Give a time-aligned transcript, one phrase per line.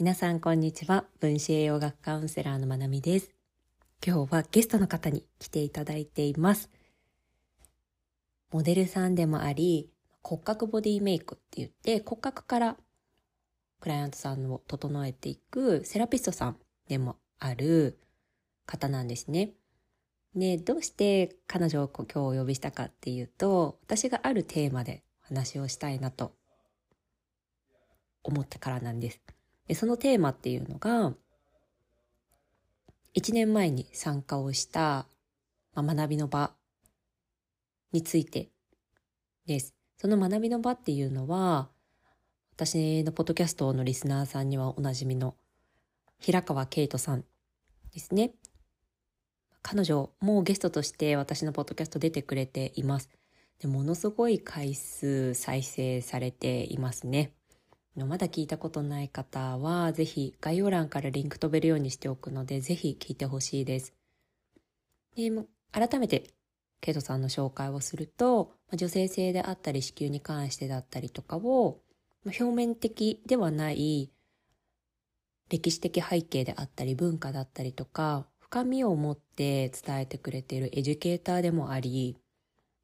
[0.00, 3.28] 皆さんこんにちは分子栄養学カウンセラーのまなみです
[4.02, 6.70] 今日はゲストの方に来ていただいています
[8.50, 9.90] モデルさんでもあり
[10.22, 12.76] 骨格ボディメイクって言って骨格から
[13.78, 16.56] クライアントさんを整えていくセラピストさん
[16.88, 17.98] でもある
[18.64, 19.50] 方なんですね。
[20.34, 26.32] で、どうして彼女を今日お呼びしたかっていうと、私があるテーマで話をしたいなと
[28.22, 29.20] 思ったからなんです。
[29.74, 31.14] そのテーマっていうのが、
[33.14, 35.06] 1年前に参加をした、
[35.74, 36.52] ま、学びの場
[37.92, 38.50] について
[39.46, 39.74] です。
[39.98, 41.68] その学びの場っていうのは、
[42.56, 45.34] 私のポッドキャストのリスナーさんにはおなじみの
[46.18, 47.24] 平川圭人さん
[47.92, 48.32] ですね。
[49.62, 53.08] 彼女もゲストとして私のポッドキャスト出てくれています。
[53.60, 57.32] でものすごい回数再生されていますね。
[57.96, 63.94] まだ聞いたことない方は、ぜひ概要欄からリンク飛べるようにしておくので、ぜひ聞いてほしいです。
[65.16, 65.30] で
[65.72, 66.30] 改めて、
[66.80, 71.80] ケイトさんの紹介をすると、女性性であったり、子宮に関してだったりとかを、
[72.24, 74.10] 表面的ではない
[75.48, 82.16] 歴史的背景であったり、文化だったりとか、深みを持って伝えてくれているエデュケーターでもあり、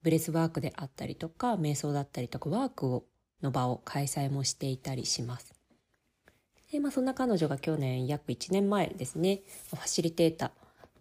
[0.03, 3.05] ブレスワークであったりとか、瞑想だったりとか、ワークを
[3.47, 5.55] の場を開催もしていたりします。
[6.73, 10.51] で、まあそんな彼女が去年約1年前ですね、ファシリテーター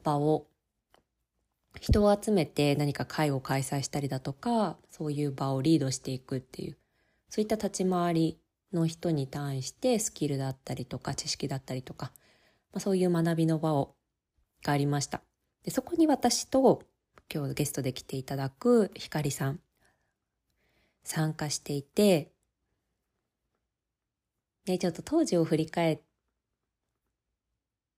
[0.03, 0.45] 場を
[1.81, 6.77] 人を集めて何か会を開催したりだとか、そういう場をリードしていくっていう、
[7.29, 8.37] そういった立ち回り
[8.71, 12.11] の人に対してスキルだったりとか知識だったりとか、
[12.71, 13.95] まあ、そういう学びの場を
[14.63, 15.21] がありました。
[15.63, 16.83] でそこに私と
[17.33, 19.59] 今日ゲストで来ていただくひかりさん
[21.03, 22.31] 参加していて、
[24.67, 25.99] ね、ちょっと当時を振り返っ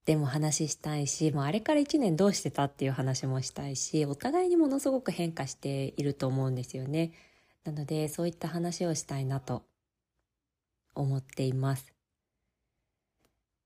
[0.06, 7.12] ても話したいし、もうあれから1年どうしてたっていう話もしたいし、お互いにものすごく変化していると思うんですよね。
[7.64, 9.64] なので、そういった話をしたいなと
[10.96, 11.94] 思っています。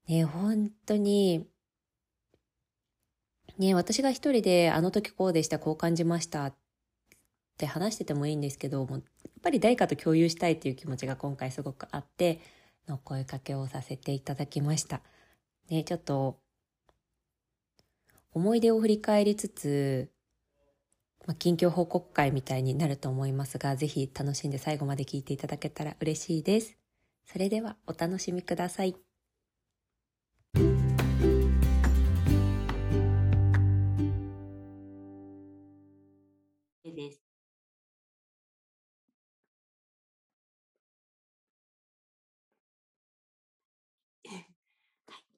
[0.07, 1.47] ね、本当に、
[3.57, 6.53] ね、私が一人であの時こうでした、こう感じましたっ
[7.57, 9.03] て話しててもいいんですけど、もやっ
[9.41, 12.39] ぱり誰かと共有したいっていう気持ちが今回すごくあって、
[12.87, 15.01] の声かけをさせていただきました。
[15.69, 16.39] ね、ちょっと、
[18.33, 20.11] 思い出を振り返りつつ、
[21.27, 26.77] ま、近況報告会みたいになると思いますが、ぜひ楽しんで最後まで聞いていただけたら嬉しいです。
[27.25, 29.10] それではお楽しみください。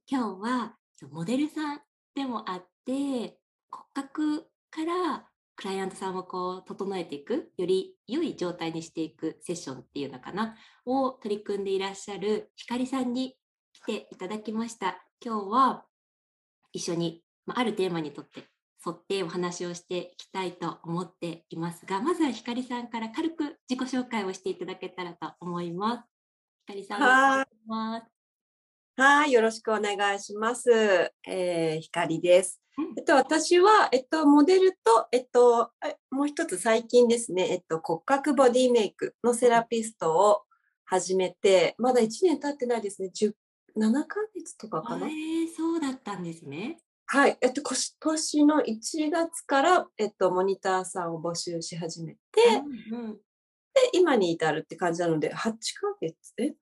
[0.05, 0.75] 今日は
[1.11, 1.79] モデルさん
[2.15, 3.37] でもあって
[3.71, 5.25] 骨格から
[5.55, 10.55] クライアントさんをこう整えていくより良い状態にしていくセッションっていうのかな
[10.85, 13.35] を取り組んでいらっしゃるひかりさんに
[13.73, 14.97] 来ていただきました。
[15.23, 15.85] 今日は
[16.73, 18.43] 一緒に、まあ、るテーマにとって
[18.85, 26.03] 沿ってお話をしていきたいと思っていますがまずはひかりさんから軽く自己紹介をしていただけたらと思います。
[26.67, 28.12] ひかりさんお願いします。
[28.95, 30.69] はい、よろしくお願いします。
[31.27, 32.61] えー、ひかりです。
[32.95, 35.71] えっと、私は、えっと、モデルと、えっと、
[36.11, 40.43] もう一つ最近ですね、えっと、骨格ボディメイクのセラピストを
[40.85, 43.33] 始めて、まだ1年経ってないですね、17
[44.07, 45.07] ヶ月とかかな。
[45.07, 45.13] えー、
[45.55, 46.77] そうだったんですね。
[47.07, 52.19] はい、えっと、今年の1月から、えっと、モニターさんを募集し始めて、
[52.91, 53.19] うんうん、で、
[53.93, 55.55] 今に至るって感じなので、8ヶ
[55.99, 56.53] 月、え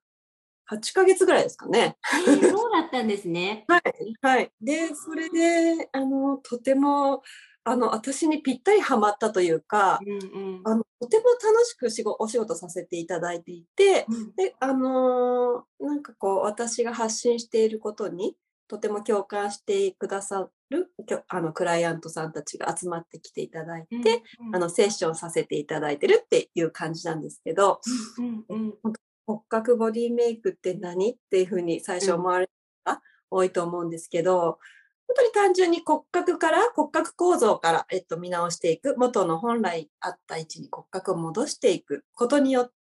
[0.71, 1.97] 8ヶ月ぐらいですかね。
[2.27, 3.65] えー、そうだったんですね。
[3.67, 3.81] はい。
[4.21, 4.51] はい。
[4.61, 7.23] で、それで、あの、とても、
[7.63, 10.15] あの、私にぴったりハマったというか、うんう
[10.59, 18.35] ん、あのとても楽しく仕事お仕事させていただいていて、うん、で、あのなんかこう、私が発信していることに、
[18.67, 20.91] とても共感してくださる
[21.27, 27.81] あのクライアントさんたちが集まってきていただいて、うんうん、あのセッションさせていただいてるっていう感じなんですけど、
[28.17, 28.93] うんうんうん、
[29.31, 31.13] 骨格ボディメイクって何？
[31.13, 32.51] っていうふうに最初思われる
[32.85, 34.59] 方が多いと思うんですけど、
[35.07, 42.73] 本当に単純に骨格から、骨格構造から、えっと、見直していく、元の本来あった位置に骨格を戻していくことによって、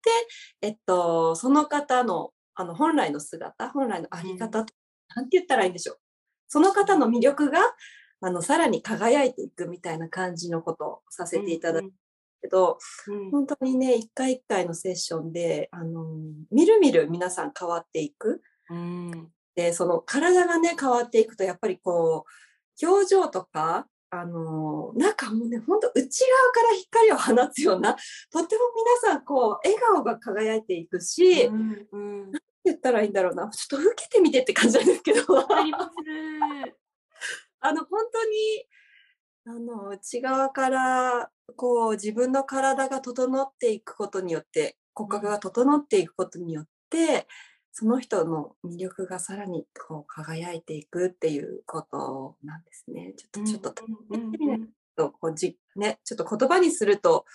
[0.62, 4.74] えっと、その方の、あの、本来の姿、本来のあり方と、
[5.16, 6.00] なんて言ったらいいんでしょう？
[6.48, 7.60] その方の魅力が、
[8.22, 11.90] あの、さらに輝いていくみたいな感じのことをさせていただいて、
[12.41, 12.77] けど、
[13.07, 16.06] うん、本当にね一回一回のセッションであの
[16.51, 22.25] みるみる皆さん変わっていく、うん、で、その体がね、変わっていくと、やっぱりこ
[22.81, 27.94] う、表情とか、あの、なんかもうね、本当内側から光を放つような、
[28.31, 28.62] とっても
[29.03, 35.21] 皆さん、こう、笑顔が輝いていくし、うんうん、何て言ったらいいんだろうな、ちょっと受けてみてって感じなんですけど。
[35.53, 35.89] あります。
[37.59, 38.65] あの、本当に、
[39.50, 47.28] あの、内側から、こう、自分の体が整っていくことによって、骨格が整っていくことによって、
[47.72, 53.13] その人の魅力がさらにこう輝いていくっていうことなんですね。
[53.18, 53.74] ちょっと、ちょっと、
[54.96, 57.25] とこうじね、ちょっと言葉にすると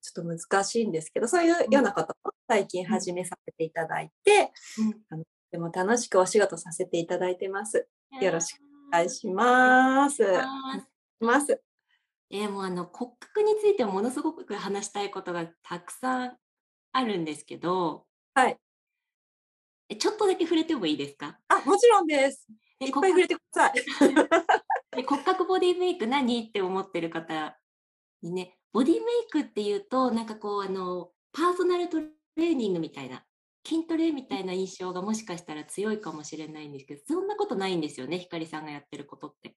[0.00, 7.86] ちょっと難しいんですけど、そういうようなことを最近始めさせていただいて、うん、あのでも楽しくお仕事させていただいてます。
[8.20, 10.22] よろしくお願いします。
[11.20, 11.62] ます。
[12.30, 16.36] えー、もうあの骨格についてものすごく話したいことがたくさん
[16.92, 18.56] あるんですけど、はい。
[19.98, 21.38] ちょっとだけ触れてもいいですか？
[21.48, 22.46] あ、もちろんです。
[22.80, 25.02] いっぱい触れてください。
[25.04, 26.46] 骨格ボディメイク何？
[26.48, 27.58] って思ってる方
[28.22, 33.24] にね、ボディメイクっていうと、なんかこう、あの、パーソナルトレーニングみたいな、
[33.66, 39.56] 筋トレみたいな印象がもしかしたら強いかもしれないんですけど、そんなことないんですよね、ひかりさんがやってることって。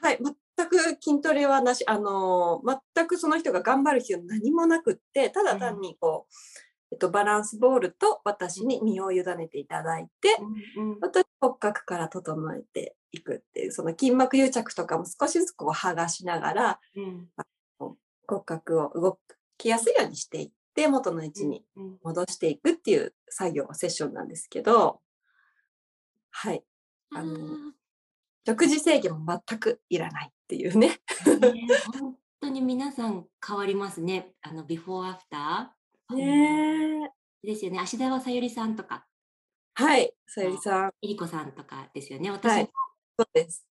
[0.00, 0.18] はい、
[0.56, 2.62] 全く筋トレはなし、あの、
[2.94, 6.64] 全くその人が頑張る必要何もなくって、ただ単にこう、うん。
[6.92, 10.36] えっと、バランスボールと私に身を委ねていただいて、
[10.76, 17.28] うんうん、私骨格から整えていくっていうその筋膜癒着とかも少しずつこう剥がしながら、うん、
[18.28, 19.18] 骨格を動
[19.58, 21.64] きやすいようにしていって元の位置に
[22.04, 25.00] 戻していくっていう作業セッションなんですけど
[26.30, 26.62] はい。
[27.16, 27.36] あの
[28.46, 30.98] 食事制限も全くいらないっていうね。
[32.00, 34.34] 本当に皆さん変わりますね。
[34.42, 37.10] あのビフォーアフターね
[37.42, 37.78] ですよね。
[37.80, 39.06] 芦澤さゆりさんとか。
[39.74, 40.92] はい、さゆりさん。
[41.02, 42.30] えりこさんとかですよね。
[42.30, 42.70] 私、はい、
[43.18, 43.66] そうです。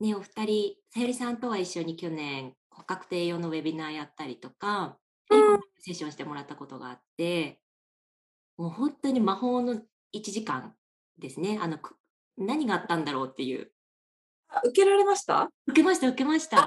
[0.00, 4.98] ね、お二人、さゆりさんとは一緒に去年、骨格定用のウェビナーやったりとか、
[5.30, 7.60] えりこセッションしてもらったことがあって、
[8.56, 9.80] もう本当に魔法の1
[10.22, 10.74] 時間
[11.18, 11.58] ですね。
[11.60, 11.78] あの、
[12.36, 13.72] 何があったんだろうっていう。
[14.52, 15.50] あ受けられました？
[15.66, 16.66] 受けました、受けました。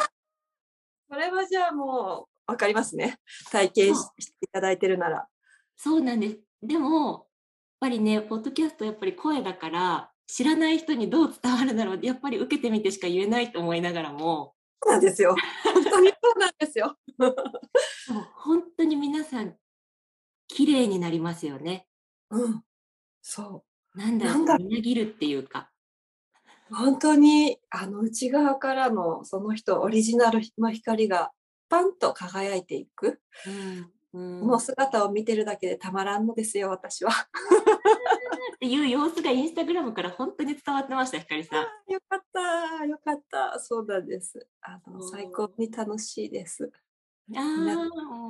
[1.10, 3.18] それはじゃあもう、わかりますね。
[3.52, 5.28] 体験していただいてるなら。
[5.76, 6.40] そうなんです。
[6.62, 7.26] でも、やっ
[7.82, 14.56] ぱりね、ポッドキャストやっぱり声だから、知らない人にどう伝わるだろうやっぱり受けてみてしか言えないと思いながらも。
[14.82, 15.36] そうなんですよ。
[15.74, 16.98] 本当にそうなんですよ。
[18.36, 19.56] 本当に皆さん、
[20.48, 21.88] 綺麗になりますよね。
[22.30, 22.64] うん。
[23.22, 23.66] そ
[23.96, 24.00] う。
[24.00, 25.70] なんだろう、みなぎるっていうか。
[26.76, 31.32] 本当に、あの、内側からのその人オリジナルの光が
[31.70, 33.20] パンと輝いていく、
[34.14, 37.12] うん、この姿を見てるだけでたまらんのですよ私は。
[37.12, 41.92] っていう様子がインスタグラムから本当に伝わってましたひかりさん。
[41.92, 44.48] よかったよかったそうなんです。
[44.62, 46.72] あの最高に楽しいです。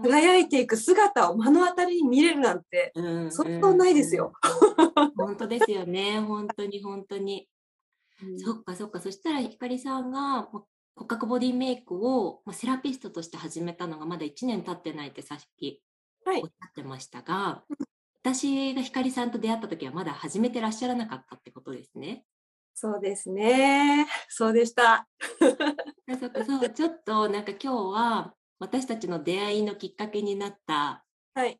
[0.04, 4.32] 輝いていく姿を目の当たりに見れるなんて、うん、相当ないですよ。
[5.18, 7.48] 本当ですよね本当に本当に。
[8.24, 9.00] うん、そっかそっか。
[9.00, 10.66] そしたらひかりさんが骨
[11.08, 15.82] 格ボディメイクを、まあ、セラピストとして始めたのがまだ1年経ってないってさっき
[16.26, 17.76] おっしゃってましたが、はい、
[18.24, 22.26] 私が光さんと出会った時はまだ始めてらっしゃらなかったってことですね。
[22.76, 24.08] そうですね。
[24.30, 25.08] そうでした。
[26.20, 26.70] そうかそう。
[26.70, 31.60] ちょっとなんか今日は私たちの出会いのきっかけになった、はい、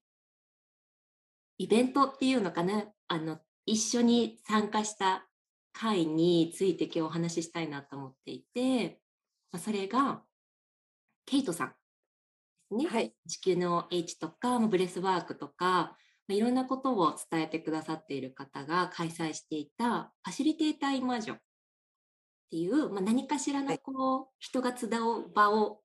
[1.58, 2.86] イベントっていうのかな。
[3.08, 5.28] あの一緒に参加した
[5.74, 9.00] 会について今日お話ししたいなと思っていて
[9.54, 10.24] まあ、それが、
[11.28, 11.74] ケイトさんで
[12.68, 12.88] すね。
[12.90, 15.96] はい、地球の エイチとか、ブレスワークとか、
[16.28, 21.40] まあ、いろんなことを伝えてくださっている方が開催していたファシリテーターイマージョンっ
[22.50, 25.84] ていう、まあ、何かしらのこう、人が集う場を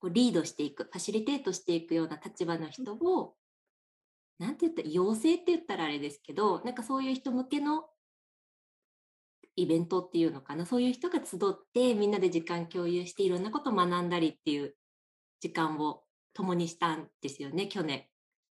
[0.00, 3.36] こうリードしていく、ファシリテートしていくような立場の人を、
[4.40, 7.84] なんて言ったら、養成って言ったらあれですけど、なんかそういう人向けの
[9.56, 10.66] イベントっていうのかな？
[10.66, 11.38] そういう人が集っ
[11.74, 14.74] てみんなで時間共有していろんなことを学んだりっていう
[15.40, 16.02] 時間を
[16.32, 18.06] 共にしたんですよね去年。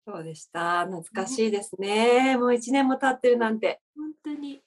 [0.06, 0.84] そうでした。
[0.87, 3.80] 懐かしいですね、もう1年も経ってるなんて。
[3.96, 4.61] 本当に、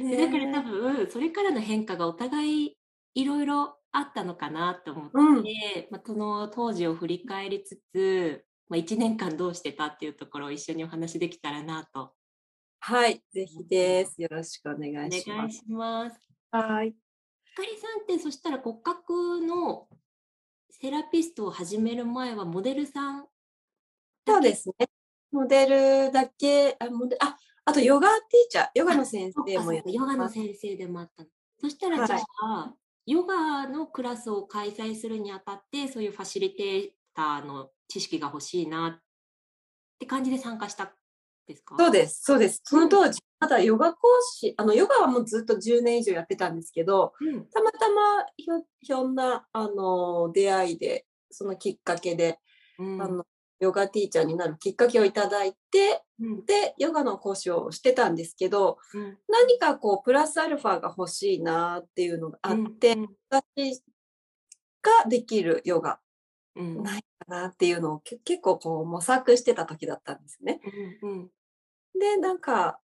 [0.00, 2.76] ね、だから多分それからの変化がお互い
[3.14, 5.44] いろいろあったのかなと思って、うん、
[5.90, 12.12] まあ、その当時を振り返りつつ、まあ、1年間どうしてたっていうところを一緒にお話できたらなと
[12.82, 14.20] はい、ぜひです。
[14.20, 15.30] よろしくお願いします。
[15.30, 16.20] お願いします。
[16.50, 16.94] はい。
[17.44, 19.86] ひかりさんって、そしたら骨格の
[20.70, 23.26] セラピストを始める前はモデルさん
[24.26, 24.86] そうですね。
[25.30, 31.24] モデルだけ、あ、モデあ、あとヨガティーチャー、ヨガの先生もやヨガの先生でもあった。
[31.60, 39.02] そしたらじゃあ、はい、ヨガのクラスを開催するにあたって、そういうファシリテーターの知識が欲しいなっ
[39.98, 40.94] て感じで参加した
[41.50, 41.76] ですか？
[41.78, 42.60] そうです、そうです。
[42.64, 52.38] その当時、まだヨガ講師、あの、ヨガはもうずっと10年以上やってたんですけど、うん、たまたまひょひょんな、あの、出会いで、そのきっかけで、
[52.78, 53.24] うん、あの、
[53.60, 58.78] ヨガティーチャーになるきっかけをいただいて、うん、で、ヨガの講師をしてたんですけど、
[59.28, 62.96] 何かこう、プラスアルファが欲しいなっていうのがあって、
[63.30, 63.82] 私
[64.82, 66.00] ができるヨガ、
[66.54, 70.60] ないかなっていうのを結構こう模索してた時だったんですね。
[71.02, 71.30] うんうん
[71.98, 72.80] で、なんか、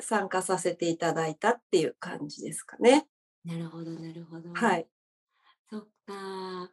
[0.00, 3.08] 参加させていただいたっていう感じですかね。
[3.44, 4.52] なるほど、なるほど。
[4.52, 4.86] はい。
[5.68, 6.70] そっか。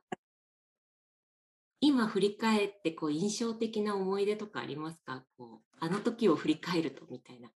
[1.79, 5.25] 今振り返ってこう印象的な思い出とかありますか？
[5.38, 7.50] こうあの時を振り返るとみたいな。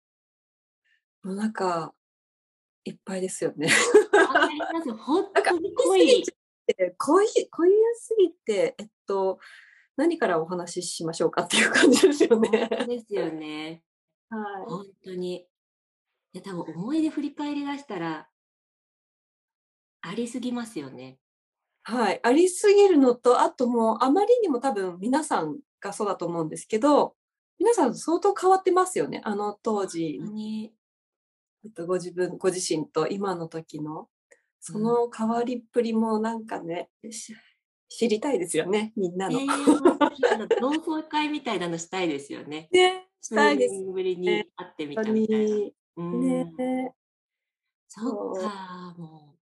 [1.23, 1.93] もうなんか
[2.85, 3.69] いっぱいですよね。
[4.33, 6.23] あります本当に濃い。
[6.97, 9.39] 濃い濃いすぎてえっと
[9.97, 12.69] 何からお話ししましょうかっていう感じですよね。
[12.87, 13.83] ですよね。
[14.29, 14.65] はい。
[14.67, 15.35] 本当に。
[15.35, 15.45] い
[16.33, 18.27] や、多分思い出振り返り出したら、
[20.01, 21.17] ありすぎますよね。
[21.83, 22.19] はい。
[22.23, 27.15] ありすぎるのと、あともう、あまりにも多分皆さんがそうだと思うんですけど、
[27.59, 29.21] 皆さん相当変わってますよね。
[29.23, 30.73] あの当時に、
[31.75, 34.07] と、ご自分、ご自身と今の時の、
[34.59, 39.39] その変わりっぷりもなんかね、うん、知りたいですよね、みんなの。
[39.39, 42.69] えー、同窓会みたいなのしたいですよね。
[42.73, 43.91] ねしたいです、ね。
[43.91, 46.03] ぶりに会ってみたみたいな。
[46.03, 46.93] ね、
[47.87, 49.37] そっか、もう。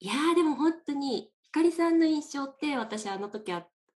[0.00, 3.52] いやでも本当に、ひかりさんの印象って、私あの時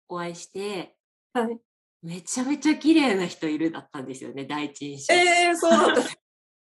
[0.08, 0.96] お会いして、
[1.32, 1.58] はい、
[2.02, 5.14] めちゃめちゃ綺麗な人いるだったんですよね、第一印象。
[5.14, 6.02] えー、そうだった。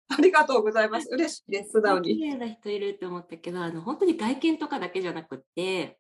[0.19, 1.09] ありがとうございます。
[1.11, 2.17] 嬉しいです、 素直に。
[2.17, 5.99] 綺麗な人いるって思ったけど、あの、本当に外見とかだけじゃなくて、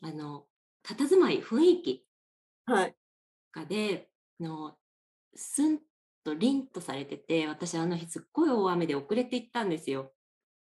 [0.00, 0.46] あの、
[0.82, 2.06] 佇まい、雰囲気。
[2.66, 2.96] はい。
[3.52, 4.10] かで、
[4.40, 4.76] の、
[5.34, 5.80] スン
[6.24, 10.12] と凛とされてて、私あの日すっごい大雨で遅れていったんですよ。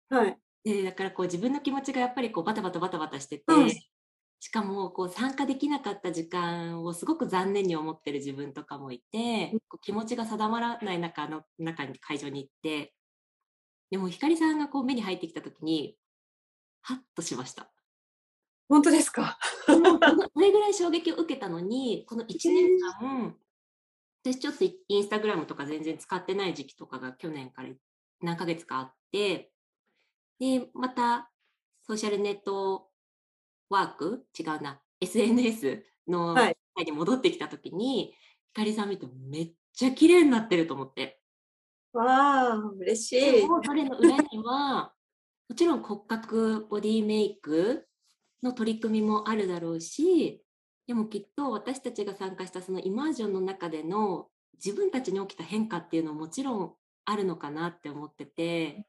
[0.09, 0.39] はい。
[0.65, 12.95] で、だからこう自分の気持ちがやっぱりこうバタバタバタバタしてて、うん、しかもこう参加できなかった時間をすごく残念に思ってる自分とかもいて、こう気持ちが定まらない中の中に会場に行って、
[13.91, 15.97] でもひかりさんがこう目に入ってきた時に、
[16.83, 17.71] ハッとしました。
[18.69, 19.39] 本当ですか？
[19.67, 23.35] それぐらい衝撃を受けたのに、この1年間、
[24.23, 27.69] 私ちょっとインスタグラムとか全然使ってない時期とかが去年から
[28.21, 29.51] 何ヶ月かあって、
[30.39, 31.31] で、また
[31.87, 32.89] ソーシャルネット
[33.71, 38.15] ワーク違うな、 SNS の世界に戻ってきた時に、はい、ひ
[38.55, 41.21] かりさん見てめっちゃ綺麗になってると思って。
[41.93, 43.47] わあ、嬉しい。
[43.65, 44.93] それの裏には、
[45.49, 47.87] もちろん骨格、ボディメイク
[48.43, 50.45] の取り組みもあるだろうし、
[50.89, 56.73] でもきっと私たちが参加したそのイマージョンの中での自分たちに起きた変化っていうのももちろん
[57.05, 58.87] あるのかなって思ってて、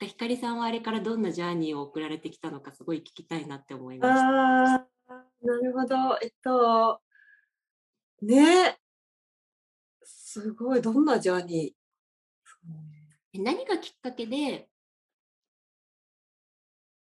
[0.00, 4.28] ひかりさんはあれからどんなジャーニーを送られてきたのかすごい聞きたいなって思いました。
[4.28, 4.86] あ
[5.42, 6.18] なるほど。
[6.22, 7.00] えっと、
[8.22, 8.76] ね
[10.02, 13.42] すごい、どんなジャーニー？
[13.42, 14.68] 何がきっかけで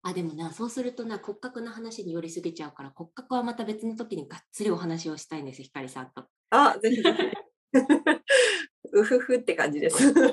[0.06, 6.26] あ、でもな、そうするとな、骨格の話に寄りすぎちゃうから、骨格はまた別の時にがっつりお話をしたいんです、ひかりさんと。
[6.50, 7.73] あ、ぜひぜひ。
[8.92, 10.12] うふふって感じです。
[10.12, 10.32] なん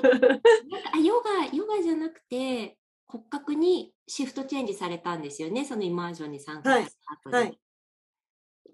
[0.92, 7.34] あヨガ、ヨガじゃなくて、骨格にシフトチェンジされたんですよね、そのイマージョンに参加した後に。
[7.34, 7.60] はいはい、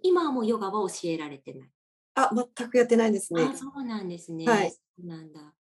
[0.02, 1.70] 今はもうヨガは教えられてない。
[2.14, 3.44] あ、全くやってないですね。
[3.44, 4.46] あ、そうなんですね。
[4.46, 5.54] はい、そうなんだ。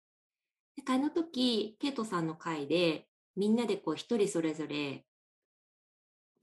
[0.86, 5.04] あの時、ケイトさんの会で、みんなでこう一人それぞれ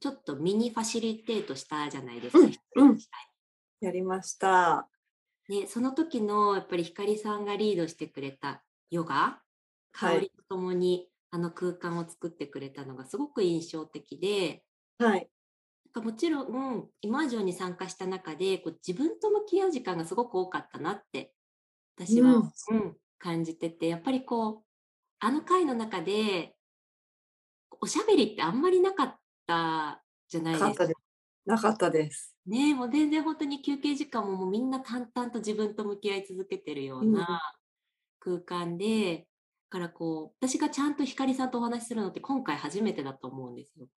[0.01, 2.39] ちょっとミニファシリテートしたじゃないですか。
[2.77, 2.97] うん、うん、
[3.81, 4.89] やりました。
[5.47, 9.39] ね、その時のやっぱり光さんがリードしてくれたヨガ、
[9.91, 14.63] 香りとともに、あの空間を作ってくれたのがすごく印象的で、
[14.97, 15.29] はい。
[15.95, 21.33] もちろん、イマージョンに参加した中でこう自分と向き合う時間がすごく多かったなって
[21.97, 24.63] 私は、うん、うん、感じててやっぱりこう
[25.19, 26.55] あの回の中で
[27.81, 29.15] おしゃべりってあんまりなかっ
[29.51, 30.87] たじゃないですか。
[31.45, 32.35] なかったです。
[32.45, 37.41] ねもう全然本当に休憩時間ももうみんな淡々と自分と向き合い続けてるような
[38.19, 39.25] 空間で、うん、
[39.69, 43.87] からこう私がちゃんと光さんとお話しするのって今回初めてだと思うんですよ。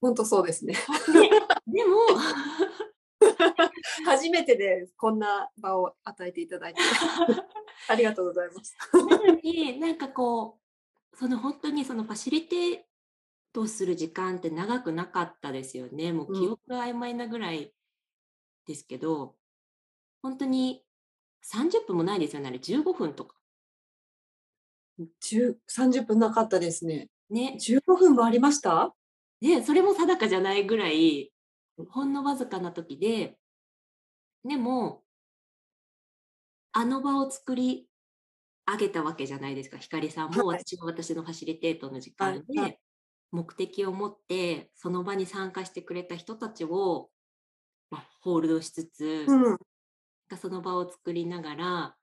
[0.00, 0.74] 本当そうですね。
[1.66, 1.96] でも
[4.06, 6.80] 初めてでこんな場を与えていただいて
[7.88, 8.76] ありがとうございます。
[8.92, 10.58] なのになんかこ
[11.12, 16.12] うその本当にそのファシリテートする時間って長くなかったですよね。
[16.12, 17.72] もう記憶が曖昧なぐらい
[18.66, 19.30] ですけど、うん、
[20.22, 20.84] 本当に
[21.44, 22.48] 30分もないですよね。
[22.48, 23.36] あれ15分とか。
[24.98, 27.08] 30分なかったですね。
[27.30, 27.56] ね。
[27.58, 28.94] 15分もありました？
[29.40, 31.32] ね、それも定かじゃないぐらい、
[31.90, 33.36] ほんのわずかな時で、
[34.44, 35.02] でも、
[36.72, 37.88] あの場を作り
[38.66, 39.78] 上げたわけじゃないですか。
[39.78, 42.80] 光さんも私も私のファシリテートの時間で、
[43.34, 47.10] 目的を持ってその場に参加してくれた人たちを、
[47.90, 49.58] まあ、ホールドしつつ、うん、
[50.40, 51.96] その場を作りながら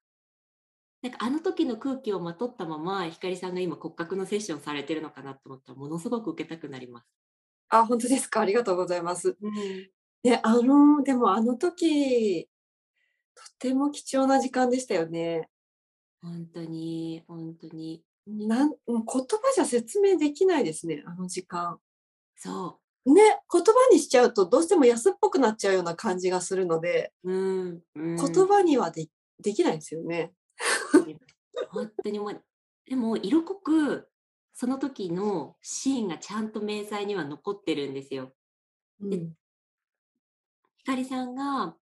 [1.02, 7.08] なんかあの時の空気をまとったまま光さんが今骨格のセッションされてるのかなと思ったらものすごく受けたくなります。
[7.70, 8.42] あ本当ですか？
[8.42, 9.38] ありがとうございます。
[9.42, 9.52] うん、
[10.24, 12.50] であのでもあの時
[13.34, 15.48] とても貴重な時間でしたよね。
[16.22, 18.04] 本当に本当に。
[18.28, 19.24] なん言葉
[19.56, 21.80] じゃ説明できないですねあの時間。
[22.36, 23.14] そう。
[23.14, 29.08] ね言葉にしちゃうとどうしても安っぽくなっちゃうような感じがするので、うん、うん、言葉にはで
[29.42, 30.34] できないですよね。
[31.70, 32.44] 本当にもう
[32.88, 34.08] でも色濃く
[34.54, 38.34] その時のシーンがちゃんと明細には残ってるんですよ。
[39.00, 39.34] で、うん、
[40.78, 41.76] ひかりさんが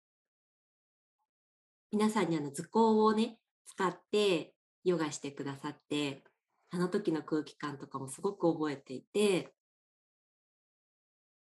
[1.91, 4.53] 皆さんにあの図工をね使って
[4.83, 6.23] ヨガしてくださって
[6.71, 9.53] あの時の空気感とかもすごく覚えていて。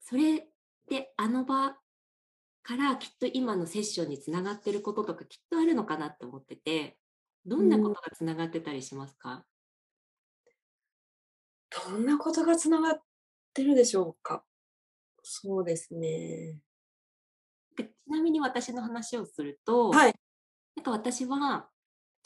[0.00, 0.48] それ
[0.88, 1.76] であの場
[2.62, 6.98] からきっと今のセッションにつながってることとかきっとあるのかなって思ってて。
[7.46, 9.46] どんなことがつながってたりしますか、
[11.88, 13.00] どんなことがつながっ
[13.54, 14.44] てるでしょうか？
[15.22, 16.58] そうですね。
[17.76, 20.14] ちなみに私の話をすると、はい、
[20.76, 21.70] なんか私は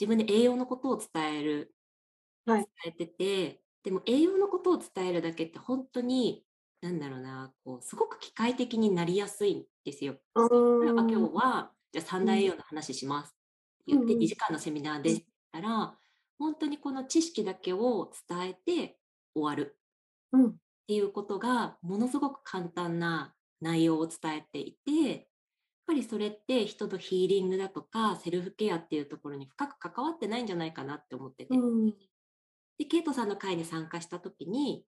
[0.00, 1.68] 自分で栄養のことを伝える、はい、
[2.84, 6.44] 伝えてて、でも栄養のことを伝えるだけって本当に、
[6.80, 10.14] なんだろうな、こうすごく機械的になりやすいんですよ。
[10.82, 13.36] 例えば今日は、じゃあ三大栄養の話します
[13.86, 15.98] 言って2時間のセミナーですって言ったら、
[16.38, 18.98] 本当にこの知識だけを伝えて
[19.34, 19.78] 終わる。
[20.82, 25.24] っていうことがものすごく簡単な内容を伝えていてやっ
[25.86, 31.94] ぱりそれって人のヒーリングだとかセルフケアっていうところに深く関わってないんじゃないかなって思ってて、うん、
[32.78, 34.82] でケイトさんの会に参加した時にやっ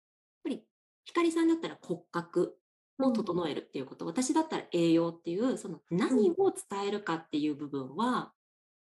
[0.45, 0.65] ぱり
[1.05, 2.57] 光さんだったら骨格
[2.99, 8.33] を整えるっていうこと、うん、私だったら栄養っていうその何を伝えるかっていう部分は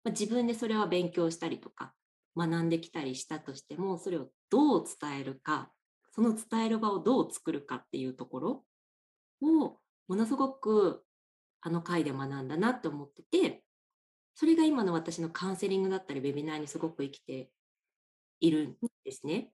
[0.04, 1.92] まあ、自分でそれは勉強したりとか
[2.36, 5.70] 学んできたりしたとしてもそれをどう伝えるか
[6.12, 8.64] その伝える場をどう作るかっていうところ
[9.42, 9.76] を
[10.08, 11.02] ものすごく
[11.60, 13.62] あの回で学んだなって思ってて
[14.34, 17.50] それが今の私のカウンセリングだったりウェビナーにすごく生きて
[18.40, 19.50] いるんですね。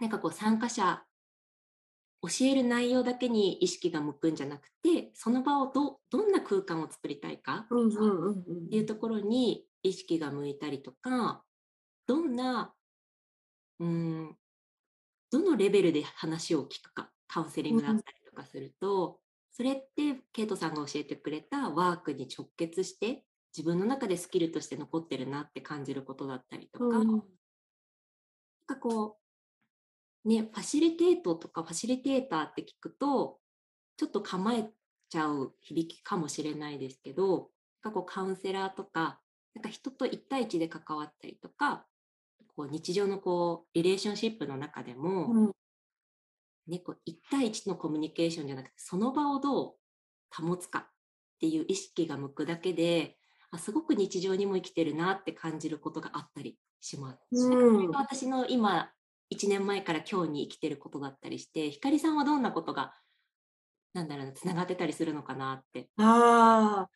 [0.00, 1.02] なんかこう参加者
[2.22, 11.42] 教える内容だけに意識が向くんじゃなくてその場をどどんな空間を作りたいかっていうところに意識が向いたりとか
[12.06, 12.74] どんな
[13.78, 14.36] うん
[15.30, 19.18] どのレベルで話を聞くかカウンセリングだったりとかすると、
[19.52, 23.24] それってケイトさんが教えてくれたワークに直結して
[23.56, 27.22] 自分の中でスキルとして残ってるなって感じることだったりとか、うん、
[28.66, 29.26] かこう
[30.26, 33.38] ね、ファシリテートとかファシリテーターって聞くと、
[33.96, 34.68] ちょっと構え
[35.08, 37.50] ちゃう響きかもしれないですけど、
[37.84, 39.20] なんかこうカウンセラーとか、
[39.54, 41.86] なんか人と1対1で関わったりとか、
[42.56, 45.52] こう日常のこうリレーションシップの中でも、うん、
[46.66, 49.74] ね、こう1対1のコミュニケーションじゃなくて、その場をどう
[50.44, 50.88] 保つかっ
[51.40, 53.16] ていう意識が向くだけで、
[53.52, 57.18] あすごく日常にも生きてるなって感じることがあったりします。
[57.32, 58.90] うん、私の今
[59.34, 62.94] 1年前から今日に生きてることだったりしてひかりさんはどんなことが
[63.92, 65.88] なんだろうなつながってたりするのかなって。
[65.96, 66.90] ああ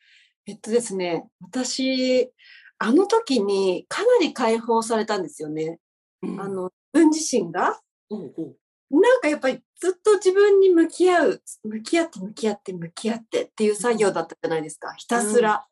[0.45, 2.31] えっとですね私
[2.77, 5.79] あの時にかなり解放されたんですよね、
[6.23, 8.41] うん、あの自分自身が、うんう。
[8.41, 14.93] んなんかやっぱりずっと自分に向き合う向き合って向き合って向き合ってっていう作業だったじゃないですか。
[14.93, 15.65] ひたすら、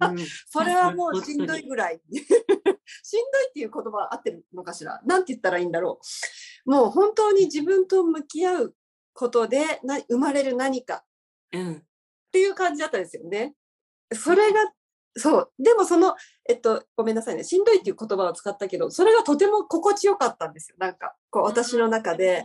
[0.00, 2.00] うん、 それはもうしんどいぐらい
[3.02, 5.00] しんどいっていう言葉合ってるのかしら？
[5.04, 6.00] なんて言ったらいいんだろ
[6.66, 6.70] う？
[6.70, 8.74] もう本当に自分と向き合う
[9.12, 11.04] ことでな生まれる何か。
[11.54, 11.58] っ
[12.32, 13.54] ていう感じだったんですよね。
[14.12, 14.60] それが
[15.16, 15.52] そう。
[15.58, 16.14] でもその
[16.48, 17.44] えっとごめんなさいね。
[17.44, 20.76] しんどいっていう言葉を使ったけどそれがとても心地よかったんですよ。
[20.78, 22.44] なんかこう私の中で。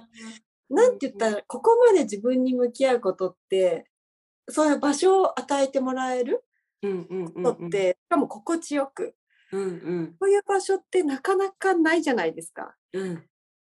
[0.74, 3.88] なんて言ったらここまで自分に向き合うことって
[4.48, 6.46] そういう場所を与えてもらえる
[6.82, 9.14] 人って、しかも心地よく、
[9.52, 12.76] うんうん、そういう場所ってなかなかないじゃないですか。
[12.94, 13.24] うん、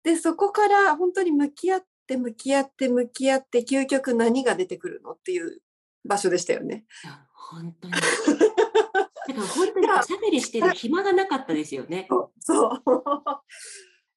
[0.02, 5.60] でそこから本当に向き合って向き合って向き合って究極何が出てくるのっていう
[6.04, 6.84] 場所でしたよね。
[7.32, 12.08] 本当に だから本当におしゃべりしてる暇がなかったですよね。
[12.40, 12.82] そう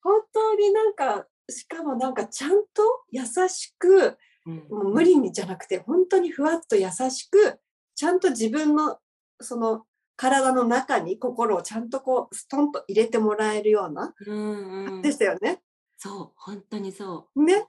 [0.04, 7.60] 本当になんかしかもなんかちゃんと優しく、うん、もう無理にじゃなくて本当にふわっと優しく
[7.96, 9.00] ちゃんと自分の
[9.42, 9.86] その
[10.22, 15.64] 体の中に心をちゃんとこうストンと入れてもらえるような、うんうん、でしたよね。
[15.98, 17.44] そう本当にそう。
[17.44, 17.66] ね。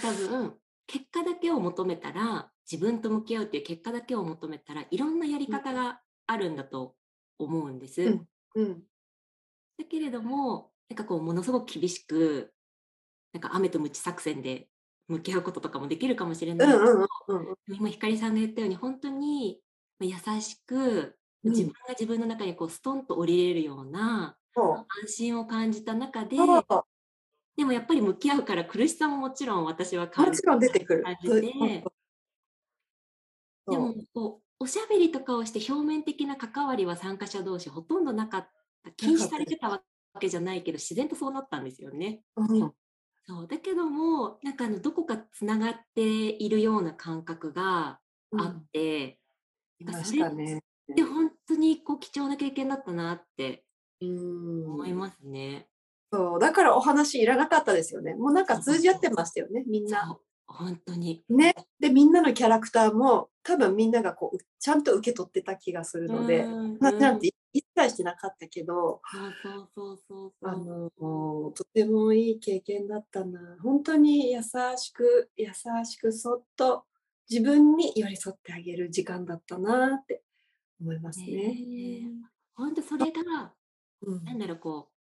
[0.00, 0.54] 多分
[0.86, 6.94] 結果だけを求めたら自分と向き合うっていう結果だけを求めたらいろんなやり方があるんだと
[7.38, 8.00] 思うんです。
[8.00, 8.82] うんうん、
[9.78, 12.50] だけれどもなんかこうものすごく厳しく
[13.34, 14.68] なんか雨と鞭作戦で
[15.06, 19.60] 向き合うこととかもできるかもしれないけど、うんうんうん、今ひかりさんが言ったように本当に
[20.00, 26.36] 優しく自分が自分の中にこうストンと降りれるような安心を感じた中で、
[27.56, 30.46] でもやっぱり向き合うから苦しさももちろん私は感じて
[30.80, 30.86] て
[33.66, 38.50] でもこうおしゃべりとかをして表面的な関わりは参加者同士ほとんどなかった。
[38.96, 39.80] 禁止されてたわ
[40.18, 42.20] けじゃないけど自然とそうなったんですよね。
[42.36, 42.72] うん、
[43.24, 43.46] そう。
[43.46, 48.00] だけどもなんかあのどこかつながっているような感覚が
[48.36, 49.20] あって、
[49.86, 50.30] うん、それっ
[50.96, 51.21] て本
[51.54, 53.64] 当にこう貴重な経験だったなって
[54.00, 55.68] 思いますね。
[56.12, 58.14] そうだからお話いらなかったですよね。
[58.14, 60.18] もうなんか通じ合ってましたよねみんな。
[60.46, 61.24] 本当に。
[61.30, 61.54] ね。
[61.80, 69.00] で、みんなのキャラクターも多分みんながこう、ちゃんと受け取ってた気がするので、ななんて一切してなかったけど、
[70.42, 70.90] あの、
[71.54, 73.56] とてもいい経験だったな。
[73.62, 74.42] 本当に優
[74.76, 75.48] しく、優
[75.84, 76.84] しくそっと
[77.30, 80.22] 自分に寄り添ってあげる時間だったなって
[80.82, 81.56] 思いますね。
[82.54, 83.52] 本当それが、
[84.02, 84.92] うん、なんだろう、こう、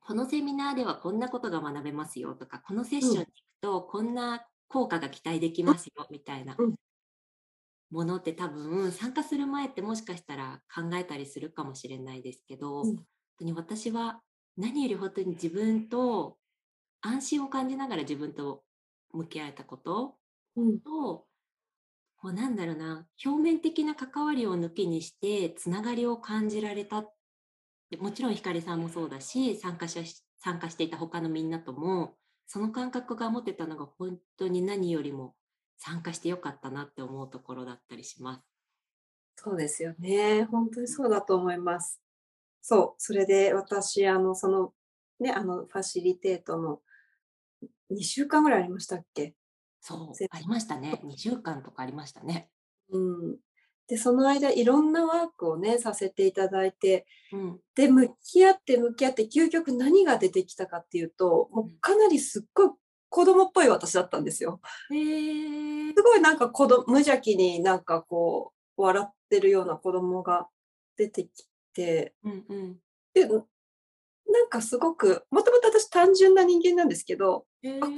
[0.00, 3.30] このセミナーではこんなことが学べますよとか、このセッションに行く
[3.60, 6.56] とこんな効果が期待できますよみたいな
[7.90, 13.04] ものって多分参加する前ってもしかしたら考えたりするかもしれないですけど、うん、本
[13.38, 14.20] 当に私は
[14.56, 16.36] 何より本当に自分と
[17.00, 18.62] 安心を感じながら自分と
[19.12, 20.16] 向き合えたことと、
[20.56, 20.78] うん、
[22.26, 27.08] こうなんだろうな表面的な関わりを抜きにしてつながりを感じられた
[27.98, 30.00] もちろんひかりさんもそうだし参加者
[30.38, 35.36] 参加していた他のみんなともその感覚が持てたのが本当に何よりも
[35.78, 38.44] 参加してよかったなって思うところだったりします。
[39.36, 40.44] そうですよね。
[40.44, 42.00] 本当にそうだと思います。
[42.62, 44.74] そう、それで私、あの、その、
[45.20, 46.82] ね、あの、ファシリテートの
[47.90, 49.34] 2週間ぐらいありましたっけ？
[49.86, 51.00] そう、ありましたね。
[51.04, 52.48] 2週間とかありましたね。
[52.90, 53.36] うん。
[53.86, 62.70] で、その間いろんなワークをね、させていただいて、うん、で、向き合って向き合って、究極何が出てきたかっていうと、もうかなりすっごい
[63.08, 64.60] 子供っぽい私だったんですよ。
[64.90, 70.48] へーすごいなんか子供、無邪気になんかこう、笑ってるような子供が
[70.96, 72.76] 出てきて、うんうん、
[73.14, 77.94] で、なんかすごく、もともと私単純な人間なんですけど、あこん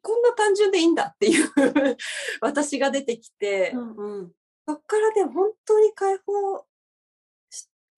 [0.00, 1.50] こんな単純でいいんだっていう
[2.40, 4.32] 私が出てきて、うんうん。
[4.66, 6.64] そっからで本当に解放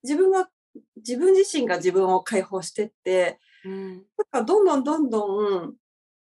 [0.02, 0.48] 自分が
[0.96, 5.74] 自分自身が自分を解放してって、うん、なんかどんどんどんどん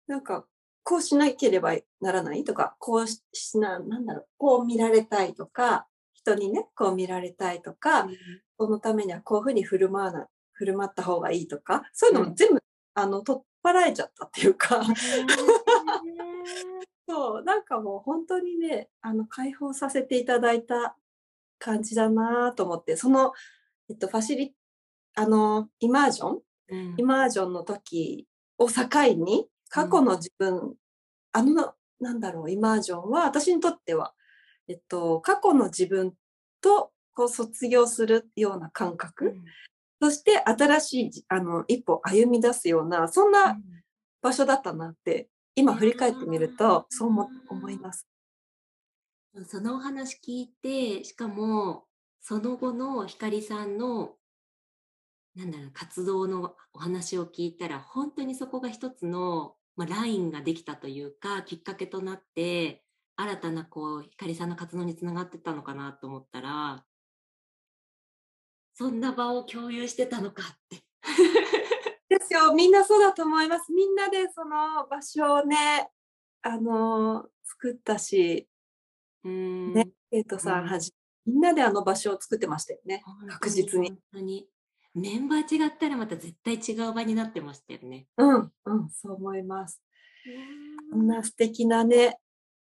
[0.06, 0.44] なんか
[0.82, 8.16] こうしなければならないとかこうしななんだろうこう見られたいとか人にねこう見られたいとか、うん、
[8.58, 12.60] そのためにはこういうふうに振る舞わな振る舞った方がいいとかそういうのも全部、うん、
[12.94, 14.82] あの取っ払えちゃったっていうか。
[17.08, 20.96] そう、なんかもう本当にね、あの、解放させていただいた
[21.58, 23.32] 感じだなと思って、その、
[23.88, 24.54] えっと、ファシリ、
[25.14, 28.26] あの、イマージョン、うん、イマージョンの時
[28.58, 30.76] を境に、過去の自分、うん、
[31.32, 34.14] あの、なんだろう、イマージョンは、私にとっては、
[34.68, 36.14] えっと、過去の自分
[36.60, 39.44] と、こう、卒業するような感覚、うん、
[40.04, 43.58] そして新しい、あの、一歩歩み出すような、そんな
[44.20, 47.08] 場所だったなって今振り返ってみるとそう
[47.48, 48.06] 思います。
[49.46, 51.84] そのお話聞いてしかも
[52.20, 54.12] その後の光さんの
[55.34, 62.82] なんだろう活動のお話を聞いたら本当にそこが一つの、まあ、ラインができたというかきっかけとなって
[63.16, 66.84] 新たなこう光さんの活動につながってたのかなと思ったら
[68.74, 70.84] そんな場を共有してたのかって
[72.08, 72.52] ですよ。
[72.54, 73.72] みんなそうだと思います。
[73.72, 75.88] みんなでその場所をね、
[76.42, 78.48] あの、作ったし、
[79.22, 80.92] ね、生徒さんはじ、
[81.24, 83.02] みんなであの場所を作ってましたよね。
[83.28, 83.90] 確実に。
[83.90, 84.48] 本当に。
[84.94, 88.06] メンバー違ったらまた絶対違う場になってましたよね。
[88.16, 89.82] うん、うん、そう思います。
[90.92, 92.18] あんな素敵なね、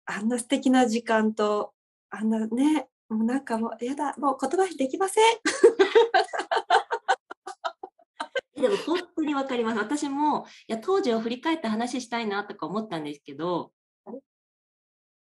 [0.05, 1.73] あんな素敵な時間と、
[2.09, 5.23] あんなね、もうなんかもう、やだ、もう言葉にできません。
[8.61, 9.79] でも本当にわかります。
[9.79, 13.71] 私も、いや、当時を振り返って話したいなとか思ったんですけど、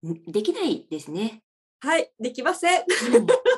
[0.02, 1.44] できないですね。
[1.80, 2.86] はい、できません。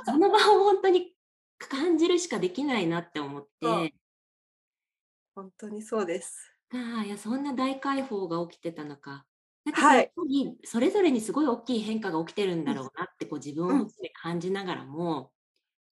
[0.05, 1.13] その場を本当に
[1.57, 3.93] 感じるしかできないなって思って。
[5.35, 6.51] 本当にそうです。
[6.73, 9.25] ああ、いや、そんな大解放が起きてたのか。
[9.67, 10.11] なんかはい、
[10.63, 13.87] それぞれにすごい大きい変化が起きてるんだろうなってこう自分を
[14.21, 15.29] 感じながらも、やっ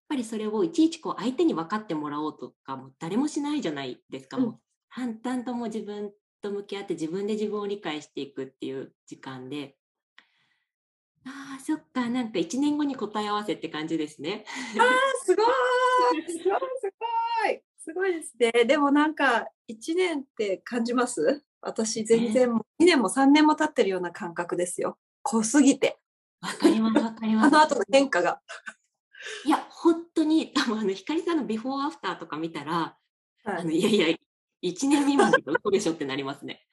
[0.08, 6.10] ぱりそれをいちいちこう相手に分かってもらおうとかも誰もしないじゃないですか、うん、もう淡々とも自分
[6.40, 9.76] と向き合って自分で自分を理解していくっていう時間で。
[11.26, 14.46] ああ、そっか、なんか1年後に答え合わせって感じですね。
[14.78, 14.86] ああ、
[15.24, 15.46] すごい。
[16.22, 16.92] すごいす
[17.42, 17.62] ごい。
[17.78, 18.64] すごいですね。
[18.64, 21.44] でもなんか1年って感じます？
[21.60, 24.98] 私全然2年も3年も経ってるような感覚ですよ。
[25.22, 25.98] 濃すぎて。
[26.40, 27.46] わかりますわかります。
[27.46, 28.40] あの後の変化が。
[29.44, 32.96] いや、本当に、あの、光さんのビフォーアフターとか見たら、
[33.44, 34.16] はい、あのいやいや、
[34.62, 36.66] 1年未満で嘘でしょってなりますね。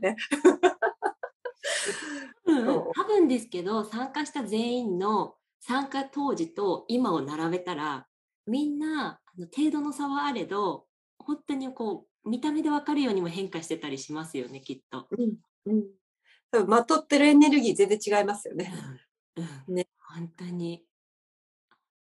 [0.00, 0.16] ね
[2.94, 8.06] 多分ですけど参加した全員の参加当時と今を並べたら
[8.46, 10.84] みんなあの程度の差はあれど
[11.18, 15.06] 本当にこう見た目で分かるようにも変化してたりしますよねきっと。
[15.10, 15.36] うん
[15.66, 15.84] うん、
[16.50, 18.72] 多分まとってるエネルギー全然違いますよね。
[19.68, 19.86] うん、ね
[20.16, 20.84] 本当に。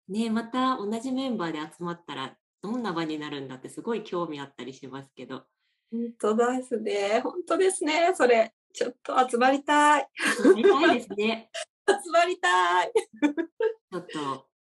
[0.07, 5.43] ねまた同じメンバーで集まったらどんな場になるんだってすごい興味あったりしますけど。
[5.91, 7.21] 本当ですね。
[7.23, 8.11] 本当ですね。
[8.15, 8.53] それ。
[8.73, 10.09] ちょっと集まりたい。
[10.37, 11.49] 集まりたいですね。
[11.87, 12.91] 集まりたい。
[12.93, 14.17] ちょっと、ち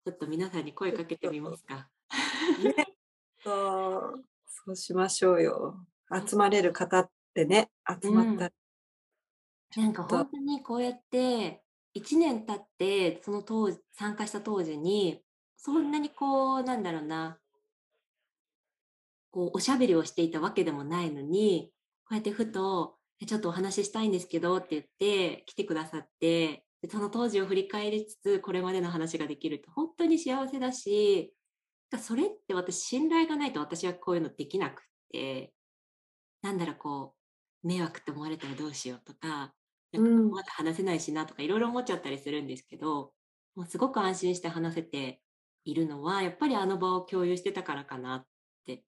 [0.08, 1.90] ょっと皆さんに声かけてみますか。
[2.64, 2.96] ね、
[3.44, 4.29] そう
[4.70, 5.84] そうしましょうよ。
[6.28, 8.52] 集まれる方ってね、集まったら。
[9.78, 11.64] うん、なんか本当にこうやって
[11.96, 15.22] 1年経ってその当時参加した当時に
[15.58, 17.40] そんなにこうなんだろうな
[19.32, 21.72] こうおしゃべりをしていたわけでもないのに
[22.06, 31.34] こうやってふとちょっとお話ししたいんですけどって言って来てくださってでその当時を振り返りつつこれまでの話ができると本当に幸せだし
[31.98, 35.52] それって私信頼がないと私はこういうのできなくって
[36.42, 37.16] なんだろうこ
[37.64, 39.54] う迷惑って思われたらどうしようとか
[39.92, 43.12] なんかまだ話せないしなとかいろいろ思っちゃったりするんですけど、
[43.56, 45.20] もうすごく安心して話せて
[45.66, 48.26] いるのはやっぱりあの場を共有してたからかなっ
[48.66, 48.84] て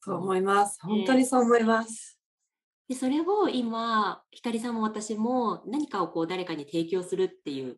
[0.00, 0.78] そう思います。
[0.82, 2.18] 本当にそう思います。
[2.88, 7.76] でそれを今光さんも私も何かをこう誰かに提供するっていう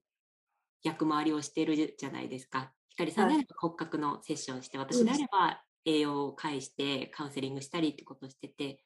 [0.83, 2.73] 役回りをしてるじゃないですか。
[2.97, 8.83] 光さんであれば骨格のセッションして、はい、私であれば栄養を介してカウンセリングしたりってことをしてて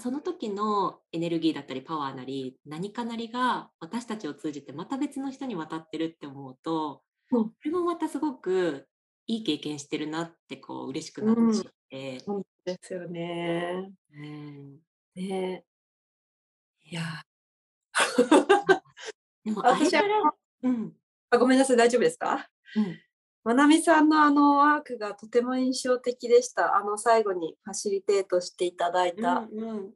[0.00, 7.40] その時のエネルギーだったりパワーなり何かなりが私たちを通じてまた別の人に渡ってるって思うと、う。
[7.40, 8.86] ん、それもまたすごく
[9.26, 13.92] いい経験してるなってこう嬉しくなってしまって、うん、ですよね。
[14.14, 14.78] うん。
[15.14, 15.64] ね。
[16.84, 17.02] いや。
[19.44, 20.08] でもあれから、
[20.62, 20.92] うん、
[21.30, 22.98] あごめんなさい、大丈夫ですか、うん、
[23.44, 26.76] まなみさんのあのワークがとても印象的でした。
[26.76, 29.48] あの最後にファシリテートしていただいた。
[29.52, 29.94] うん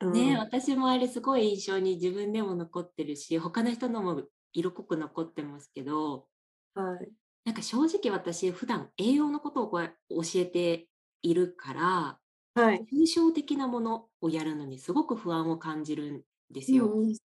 [0.00, 6.26] うん、ね、私もあれすごい印象に自分でも残ってるし他の人のも色濃く残ってますけど、
[6.74, 7.12] はい、
[7.44, 10.88] なんか正直私普段栄養のことをこう教えて
[11.22, 12.18] いるから
[12.54, 12.84] はい。
[12.92, 16.86] 抽象的なものをやるのにすごく不安を感じるんですよ。
[16.86, 17.16] うんうん。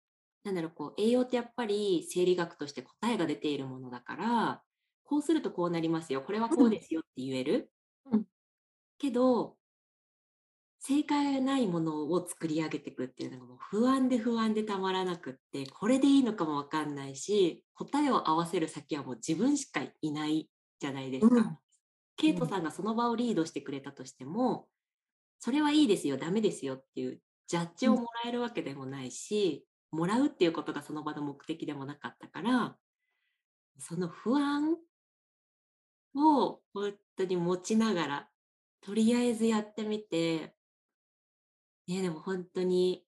[0.47, 4.63] なんだろう、こう、栄養ってやっぱり生理学として答えが出ているものだから、
[5.03, 7.73] こうするとこうなりますよ、これはこうですよって言える。
[8.13, 8.25] うん。
[8.99, 9.57] けど、
[10.79, 21.35] 正解がないものを作り上げていくっていうのがもう不安で不安でたまらなくって、これでいいのかもわかんないし、答えを合わせる先はもう自分しかいないじゃないですか。
[21.35, 21.59] うん。
[22.17, 24.69] ケイトさんがその場をリードしてくれたとしても、
[25.41, 32.77] それはいいですよ、ダメですよっていうジャッジをもらえるわけでもないし、うん、もらうっていうことがその場の目的でもなかったから、
[33.79, 34.77] その不安
[36.15, 38.29] を本当に持ちながら、
[38.81, 40.55] とりあえずやってみて、
[41.89, 43.05] ね、でも本当に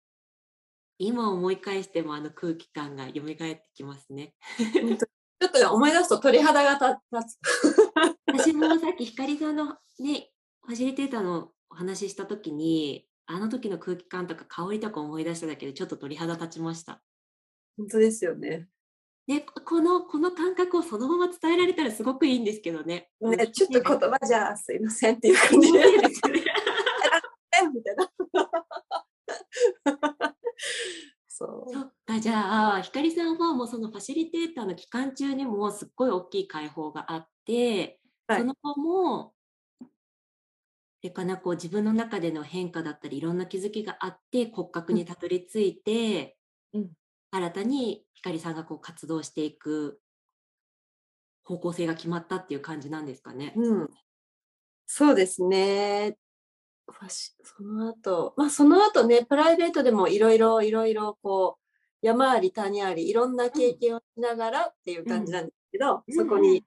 [0.99, 4.35] 今思い返してもあの空気感が蘇ってきますね。
[4.59, 7.39] ちょっと、ね、思い出すと鳥肌が立つ。
[8.27, 10.31] 私もさっき光さんのね、
[10.63, 17.03] ファシリテーターのお話しした時にあの時の空気感とか香りとか思い出しただけでちょっと鳥肌立ちました。
[17.77, 18.69] 本当ですよね。
[19.27, 23.11] ね、このこの感覚をそのまま伝えられたらすごくいいんですけどね。
[23.21, 25.79] ね、ちょっと言葉じゃすいませんっていう感じで。
[27.75, 28.11] みたいな。
[31.29, 39.35] そうそっかじゃあひかりさんはもうそのファシリテーターの期間中にもすっごい大きい解放があって、はい、その後も
[41.03, 46.37] れかなこう自分の中での変化だったりいろんな気づきがあって骨格にたどり着いて、
[46.75, 46.91] うん、
[47.31, 50.01] 新たにひかりさんがこう活動していく
[51.45, 53.55] 方向性が決まったっていう感じなんですかね。
[53.57, 53.89] うん、
[54.87, 56.17] そうですね。
[57.43, 66.65] その後、まあその後ね、プライベートでもいろいろいろいろこう、山あり谷ありいろんな経験をしながらっていう感じなんですけど、うん、そこに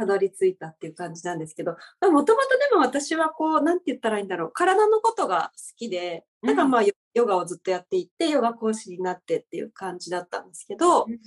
[0.00, 2.34] たどり着いたっていう感じなんですけど、もともと
[2.70, 11.18] でも私はこう、なんて言ったらいいんだろう、体のことが好きで、だからまあ、ヨガをずっとやっていて、ヨガ講師になってっていう感じだったんですけど、うんうん、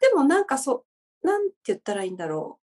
[0.00, 0.84] でもなんかそ
[1.22, 2.58] う、なんて言ったらいいんだろ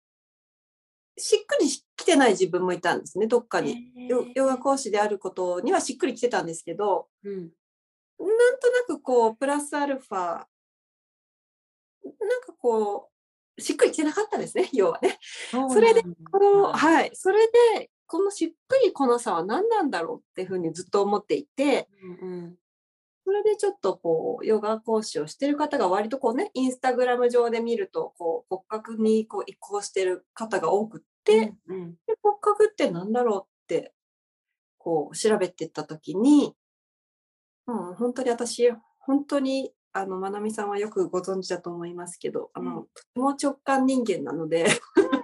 [1.16, 1.20] う。
[1.20, 3.90] しっくりきてない自分もいたんですね、どっかに。
[4.34, 10.46] ヨガ講師であることにはしっくりきてたんですけど、うん、なんとなくこう、プラスアルファ、
[12.04, 13.15] なんかこう、
[13.58, 15.18] しっくりきてなかったですね、要はね。
[15.50, 21.88] それで、この、はい、それで、このしっくりこなさは何なんだろうっていうふうにずっと思っていて、
[22.22, 22.54] うんうん、
[23.24, 33.92] それでちょっとこうヨガ講師をしてる方が割とこうねインスタグラム上で見るとこう骨格にこう移行してる方が多くって、うんうん、で骨格って何だろうって
[34.78, 36.54] こう調べてった時に、
[37.66, 44.66] うん、本当に私本当にあのまなみさんはよくご存知だと思いますけど、あのとても直感人間なので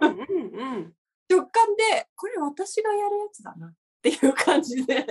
[0.01, 0.95] うんうん、う ん
[1.33, 5.07] 直感で、これ私がやるやつだなっていう感じで。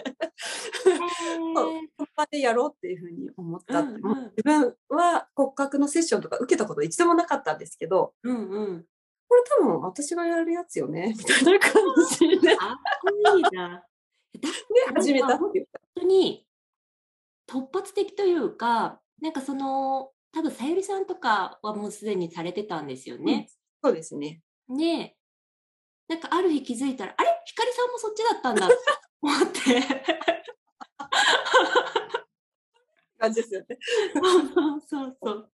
[0.83, 8.85] その場でやろうっていうふうに思った、うんうん、自分は骨格のセッションとか受けたこと一度もなかったんですけど、うんうん、
[9.27, 11.71] これ多分私がやるやつよねみたいな感
[12.09, 12.57] じで。
[12.59, 12.77] あ
[13.35, 13.83] いいな。
[14.33, 14.41] で
[14.95, 15.67] 始めたっていう。
[15.73, 16.45] 本当に
[17.47, 23.47] 突発的というか、なんかその、多分さゆりさんとかはもうすでにされてたんですよね。
[23.83, 24.41] うん、そうですね。
[24.69, 25.15] ね
[26.07, 27.29] なんかある日気づいたら、あれ？
[27.45, 28.75] ひかりさんもそっちだったんだって
[29.21, 29.59] 思って。
[33.19, 33.77] 感じですよね。
[34.19, 35.51] そうそうそう。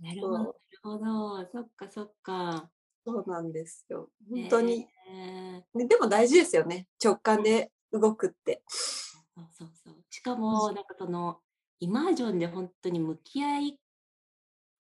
[0.00, 1.46] なるほど、なるほど。
[1.50, 2.70] そっかそっか。
[3.06, 4.10] そうなんですよ。
[4.30, 4.86] 本当に。
[5.08, 6.88] えー、でも大事ですよね。
[7.02, 8.62] 直感で動くって。
[8.68, 10.04] そうそうそう。
[10.10, 11.40] しかも、なんかその、
[11.80, 13.78] イマージョンで本当に向き合い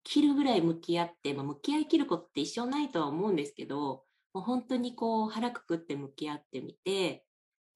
[0.04, 7.24] 切るぐらい向き合って、まあ、向き合い切ることって一生ないとは思うんですけど、もう本当にこう腹くくって向き合ってみて、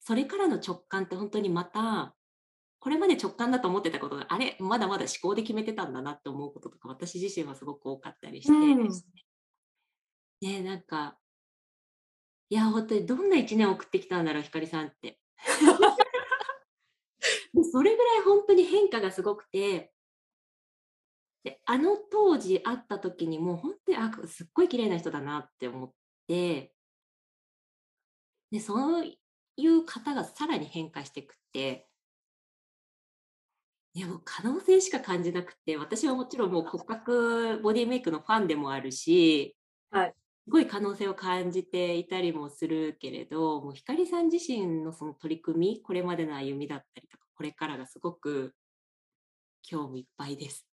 [0.00, 2.14] それからの直感って本当にまた、
[2.79, 8.88] これまで直感だと思ってたことが、あれ、まだまだ思考で決めてたんだなって思うこととか、私自身はすごく多かったりして、うん、
[10.42, 11.16] ね、なんか、
[12.50, 15.18] いや、本当にどんな一年送ってきたんだろう、ひかりさんって。
[17.62, 19.92] それぐらい本当に変化がすごくて、
[21.44, 25.92] であの当時会った時にもう本当にあすっごい綺麗な人だなって思っ、
[26.26, 26.72] で、
[28.60, 29.04] そう
[29.56, 31.86] いう方がさらに変化していくって、
[33.94, 39.56] いやもう可能性しか感じなくて、私はもちろんもう骨格ボディメイクのファンでもあるし、
[39.90, 40.14] はい、
[40.44, 48.55] すごい可能性を感じていたりもするけれど、もう光さん自身のその取り組み、これまでの歩みだったりとか、これからがすごく
[49.62, 50.66] 興味いっぱいです。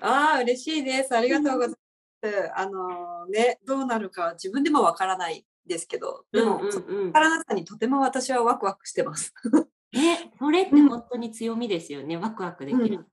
[0.00, 1.16] ああ、嬉しいです。
[1.16, 1.78] ありがとうございます。
[2.56, 9.32] あのね、どうなるか自分でもわからないですけど、でも、うんうんうん、からなさにとても私はワクワクしてます。
[9.92, 9.98] え、
[10.38, 13.06] それって本当に強みですよね、うん、ワクワクできる。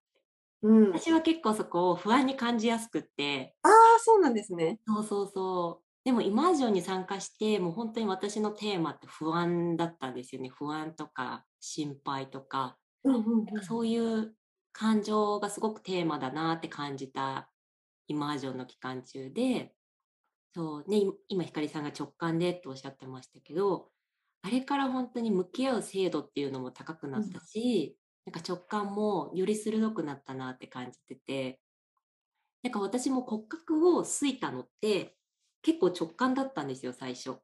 [0.64, 3.56] うん、私は結構そこを不安に感じやすくって。
[3.64, 4.80] ああ、そうなんですね。
[4.88, 5.92] そうそうそう。
[6.04, 10.50] でもイマージョンに参加して、もう本当に私のテーマって不安だったんですよね。
[10.50, 14.36] 不安とか心配とか、うんうんうん、そういう
[14.72, 17.50] 感情がすごくテーマだなって感じた
[18.08, 19.74] イマージョンの期間中で、
[20.54, 23.90] そうね、今、ひかりさんが直感でとおっしゃってましたけど、
[24.42, 27.98] あれから本当に向き合う精度っていうのも高くなったし、
[28.28, 31.60] うん、なんか直感もより鋭くなったなって感じてて、
[32.64, 35.16] なんか私も骨格をすいたのって
[35.62, 37.38] 結構直感だったんですよ、最初。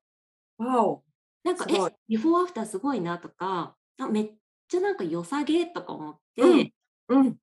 [0.57, 1.03] わお。
[1.43, 1.73] なんか、え、
[2.09, 4.31] ビフォーアフターすごいなとか、あめっ
[4.67, 6.71] ちゃなんか良さげとか思って、うん、
[7.09, 7.37] うん、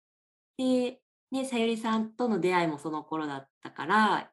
[0.56, 1.00] で、
[1.30, 4.30] ね、さゆりさんとの出会いもその頃だったから、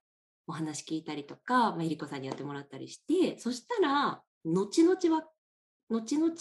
[0.48, 5.28] お話聞いたりとか、まあ、えりこさんにやってもらったりして、そしたら、後々は、
[5.90, 6.32] 後々、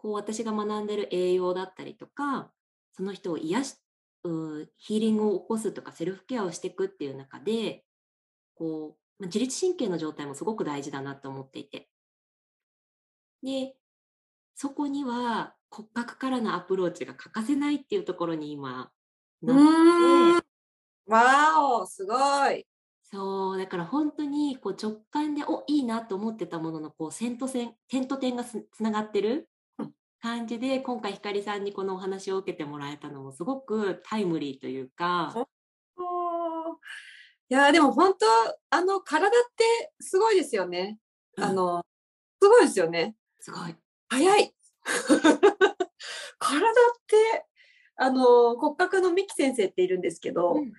[0.00, 2.50] こう私が学んでる栄養だったりとか
[2.92, 3.76] その人を癒し
[4.78, 7.84] ヒーリングを起こすとかセルフケアをしていくっていう中で
[8.54, 11.88] こう自律神経の状態もすごく大事だなと思っていて。
[13.42, 13.74] で
[14.54, 18.90] そこには骨格からのアプローチが欠かせないっていうところに今
[19.42, 20.46] なって
[21.06, 22.14] わおすご
[22.50, 22.66] い
[23.02, 29.48] そうだから本当にこう直感でおいいなと思ってたもののこう線と線点と点がつながってる
[30.20, 35.34] 感じで今回ひかりさんにこのお話を受けてもらえたのもすごくタイムリーというか。
[37.48, 38.26] いやでも本当
[38.70, 40.98] あの体ってすごいですよね。
[41.36, 41.84] あの、
[42.40, 43.16] すごいですよね。
[43.40, 43.74] すごい。
[44.08, 44.54] 早い。
[46.38, 46.72] 体っ
[47.06, 47.46] て
[47.96, 50.72] あの骨格の三木先生っているんですけど、うん、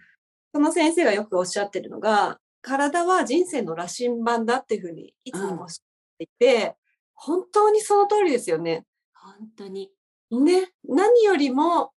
[0.54, 6.74] その先生がよくおっしゃってるのが体は人生の羅針盤だっていうふうにいつもおっしゃっていて、うん、
[7.14, 8.86] 本当にその通りですよね。
[9.14, 9.92] 本当に。
[10.32, 11.92] ね、何よりも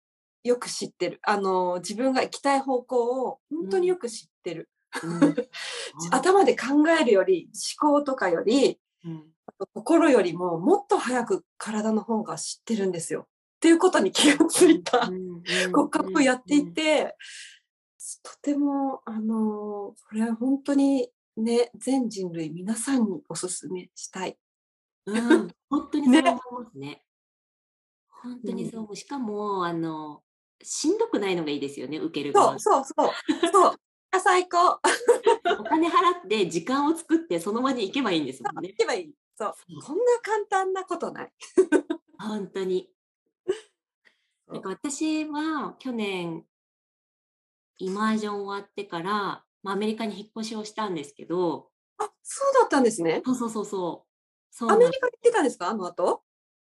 [0.44, 1.20] よく知ってる。
[1.22, 4.68] あの、自分が行きたい方向を本当によく知ってる。
[5.02, 5.34] うん、
[6.10, 7.48] 頭で考えるより、
[7.80, 9.32] 思考とかより、うん、
[9.74, 13.22] 心よりももっと早く体の方が知ってるんですよ。
[13.22, 13.24] っ
[13.60, 17.16] ていうことに気がついた骨格をやっていて、
[18.22, 24.36] とても、あの、これは本当にね、全人類皆さんにおすすめしたい。
[25.06, 26.86] うん、本当にそう思いますね。
[26.86, 27.04] ね
[28.08, 30.22] 本当にそう、うん、しかも、あの、
[30.62, 32.58] しんどくないのがいいですよね、受ける側。
[32.58, 33.52] そうそうそう。
[33.52, 33.76] そう
[34.12, 34.78] あ、最高。
[35.58, 38.68] お金払って時間を作ってその場に行けばいいんですもんね。
[38.68, 39.14] 行けばいい。
[39.36, 39.54] そう。
[39.82, 41.32] こんな簡単なことない。
[42.18, 42.90] 本当に。
[44.48, 46.44] なんか私は去年、
[47.78, 51.70] イマージョン終わってから、まあ、アメリカに引っ越しをしたんですけど。
[51.98, 53.22] あ、そうだったんですね。
[53.24, 54.12] そうそうそうそう。
[54.50, 56.22] そうアメリカに行ってたんですかあの後？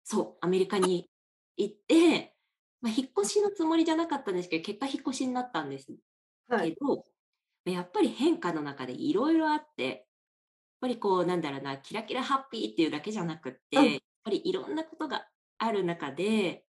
[0.03, 1.10] そう、アメリカに
[1.55, 2.36] 行って、
[2.82, 5.93] まあ、引っ越しのつもりじゃなかったんですけど、結果引っ越しになったんです
[6.49, 7.05] はい、けど、
[7.66, 10.09] やっぱり変化の中でいろいろあって、
[10.80, 15.27] ぱりこう、なんだろうな、キラキラハッピーっていうだけじゃなくって、うん、やっぱりいろんなことが
[15.57, 16.63] ある中で、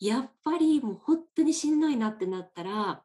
[0.00, 3.02] やっぱりもう本当にしんどいなってなったら、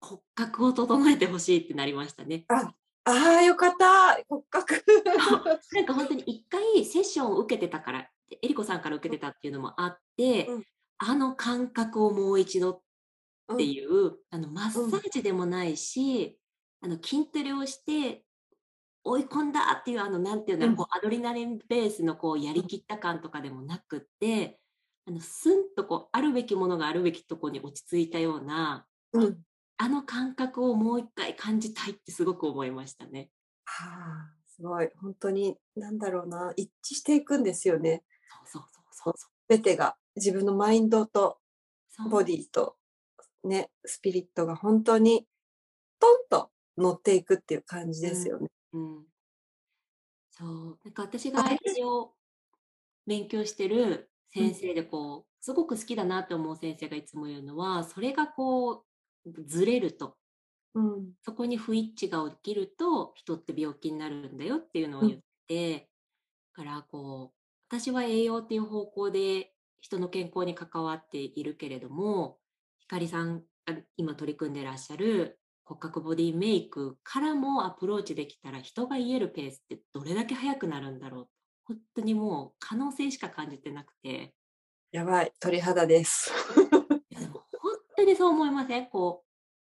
[0.00, 2.44] 骨格を整えてほしいってなりましたね。
[2.48, 2.72] あ
[3.04, 4.22] ああ、よかった。
[4.28, 4.84] 骨格。
[5.72, 10.64] なんか本当に一回セッションを受けてたから、えりこさんから受けてたっていうのもあって、うん、
[10.98, 16.38] あの感覚をもう一度っていう、うん、あのマッサージでもないし、
[16.82, 18.22] うん、あの筋トレをして
[19.04, 24.58] 追い込んだっていうあのなんていうの、こうアドレナリンベースのこうやりきった感とかでもなくって、
[25.06, 28.86] あのスンとこうあるべきものがあるべきとこに落ち着いたような、
[29.78, 33.30] あの感覚をもう一回感じたいってすごく思いましたね。
[33.64, 34.90] はあ、すごい。
[35.00, 38.04] 本当に、なんだろうな、一致していくんですよね。
[38.44, 39.14] そうそうそうそう。
[39.16, 41.38] すべてが、自分のマインドと、
[42.10, 42.76] ボディと、
[43.44, 45.26] ね、スピリットが本当に、
[45.98, 48.42] トンと乗っていくっていう感じですよね。
[48.42, 49.06] うん、うん、
[50.30, 50.78] そう。
[50.84, 52.14] なんか私が一応
[53.06, 58.84] 勉強してる先生でこう、すごく好きだなって思う先生がいつも言うのは、それがこう、
[59.46, 60.16] ずれると、
[60.74, 65.88] うん、そこに不一致が起きると人って病気になるんだよっていうのを言って、
[66.56, 67.36] うん、からこう
[67.68, 72.38] 私は栄養っていう方向で人の健康に関わっているけれども
[72.78, 75.39] ひかりさんが今取り組んでらっしゃる
[75.70, 81.26] 骨格ボディメイクからもアプローチできたら人が言えるペースってどれだけ速くなるんだろう
[81.64, 84.34] 本当にもう可能性しか感じてなくて
[84.90, 86.32] やばい鳥肌です
[88.00, 88.86] 当にそう思いません？
[88.86, 89.24] こ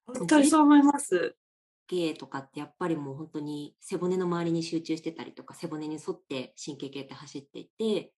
[0.09, 0.19] う。
[0.19, 1.37] 本当にそう思います。
[1.89, 8.13] 芸とかってやっぱりもう本当に背骨の周りに集中してたりとか背骨に沿って神経系って走っていて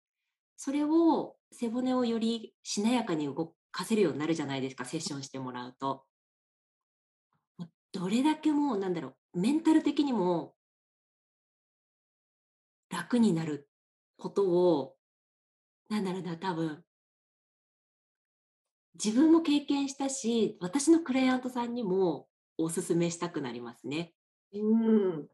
[0.57, 6.05] それを背骨をよりしなやかに動かせるようになるじゃないですかセッションしてもらうと。
[7.93, 10.55] どれだけもうなんだろうメンタル的にも
[12.91, 13.69] 楽になる
[14.19, 14.95] ことを
[15.89, 16.83] なんだろうな多分
[19.03, 22.27] 自分も経験したし、私のクライアントさんにも
[22.59, 24.13] おすすめしたくなりますね。
[24.53, 25.27] うん。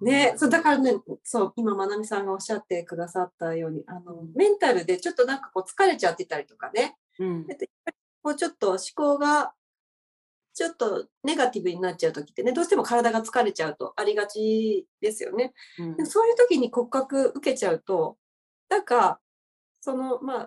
[0.00, 7.46] ね、そうだからね、そう、今、まなみさんがおっしゃってくださったように、あの、メンタルでちょっとなんかこう疲れちゃってたりとかね、うん、
[8.22, 9.54] こうちょっと思考が、
[10.56, 15.52] ちょっとネガティブになっちゃう時ってね、どうしても体が疲れちゃうとありがちですよね。
[15.98, 18.16] うん、そういう時に骨格受けちゃうと、
[18.70, 19.20] なんか、
[19.82, 20.44] その、ま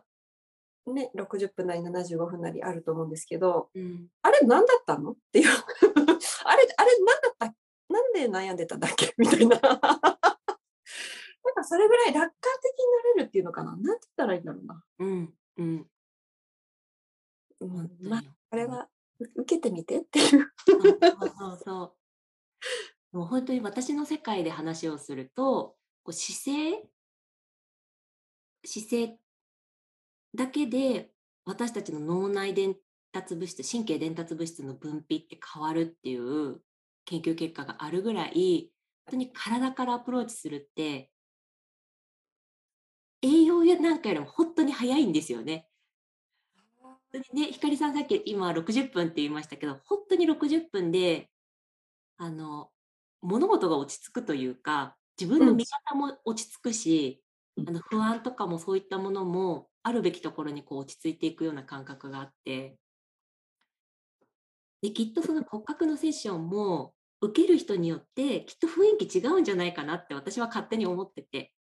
[0.88, 5.12] あ、ね、60分なり75分なりあると思うんですけど、うん、あれ何だったの？
[5.12, 5.46] っていう
[6.44, 7.46] あれ、あれ何だった？
[7.94, 9.14] なんで悩んでたんだっけ？
[9.16, 9.60] みたいな。
[9.62, 10.00] なんか
[11.54, 12.86] かそれぐらい楽観的に
[13.16, 13.72] なれるっていうのかな？
[13.74, 14.84] なんて言ったらいいんだろうな。
[14.98, 15.88] うん、うん。
[17.62, 18.90] うん、まあ、これは
[19.20, 20.52] 受けてみてっていう。
[20.66, 20.80] そう
[21.38, 21.96] そうそう。
[23.18, 26.90] もう本当に私の世界で話をすると、こう姿勢
[28.66, 29.20] 姿勢
[30.36, 31.12] だけで
[31.46, 32.76] 私たちの脳内伝
[33.12, 36.62] 達物質神経伝達物質の分泌って変わるっていう
[37.06, 38.72] 研究結果があるぐらい
[39.06, 41.10] 本当に体からアプローチするって
[43.22, 45.69] 栄養やなんかよりも本当に早いんですよね。
[47.12, 51.30] 本当にね、ひかりさんさっき今60分って言いましたけど、本当に60分で、
[52.18, 52.70] あの、
[53.22, 57.22] 物事が落ち着くというか、自分の見方も落ち着くし、
[57.58, 62.78] うん、あの不安とかもそういったものもあるべきところにこう落ち着いていくような感覚があって、
[64.82, 71.54] できっとその骨格のセッションも受ける人によってきっと雰囲気違うんじゃないかなって私は勝手に思ってて。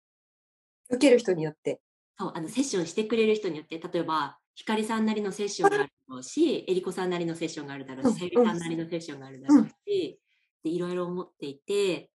[0.89, 1.81] 受ける人によって。
[2.19, 10.19] そう、あのセッションしてくれる人によって、例えば、ひかりさんなりのセッションがあるだろうし、えりこさんなりのセッションがあるだろうし、せいりさんなりのセッションがあるだろうし、
[10.65, 12.11] でいろいろ思っていて、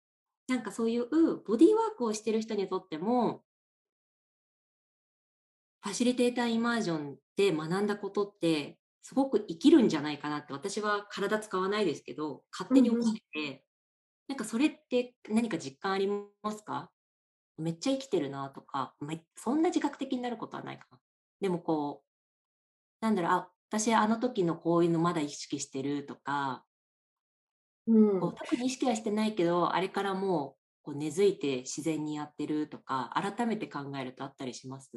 [0.48, 1.08] なんかそういう
[1.46, 3.42] ボディーワークをしてる人にとっても、
[5.82, 13.60] ファシリテーターイマージョンで学んだことってすごく生きるんじゃないかなって私は体使わないですけど勝手に思ってて、うん、
[14.30, 16.92] なんかそれって何か実感ありますか？
[17.58, 21.00] めっちゃ生きてるなとか、まあ、そんな自覚的になることはないかな。
[21.42, 22.07] でもこう、
[23.02, 26.66] なんだろう、あ、私あの時のこういうのまだ意識してるとか、
[27.88, 34.90] うん、こう特に意識はしてないけど、あれからもうこう根付いて自然にやってるとか、改めて考えるとあったりします？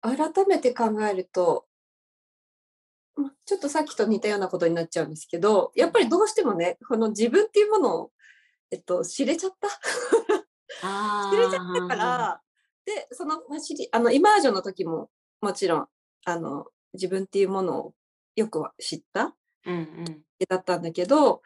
[0.00, 1.66] 改めて考えると、
[3.44, 8.12] ちょっとさっきと似たようなことになっちゃうんですけど、やっぱりどうしてもね、この自分っていうものを、
[8.70, 9.68] えっと、知れちゃった。
[11.30, 12.42] 知れちゃったから、
[12.84, 15.10] で、そのファシリ、あの、イマージョンの時も、
[15.40, 15.88] もちろん、
[16.24, 17.94] あの、自分っていうものを
[18.36, 19.34] よくは知った、
[19.66, 21.42] うんうん、だったんだけど、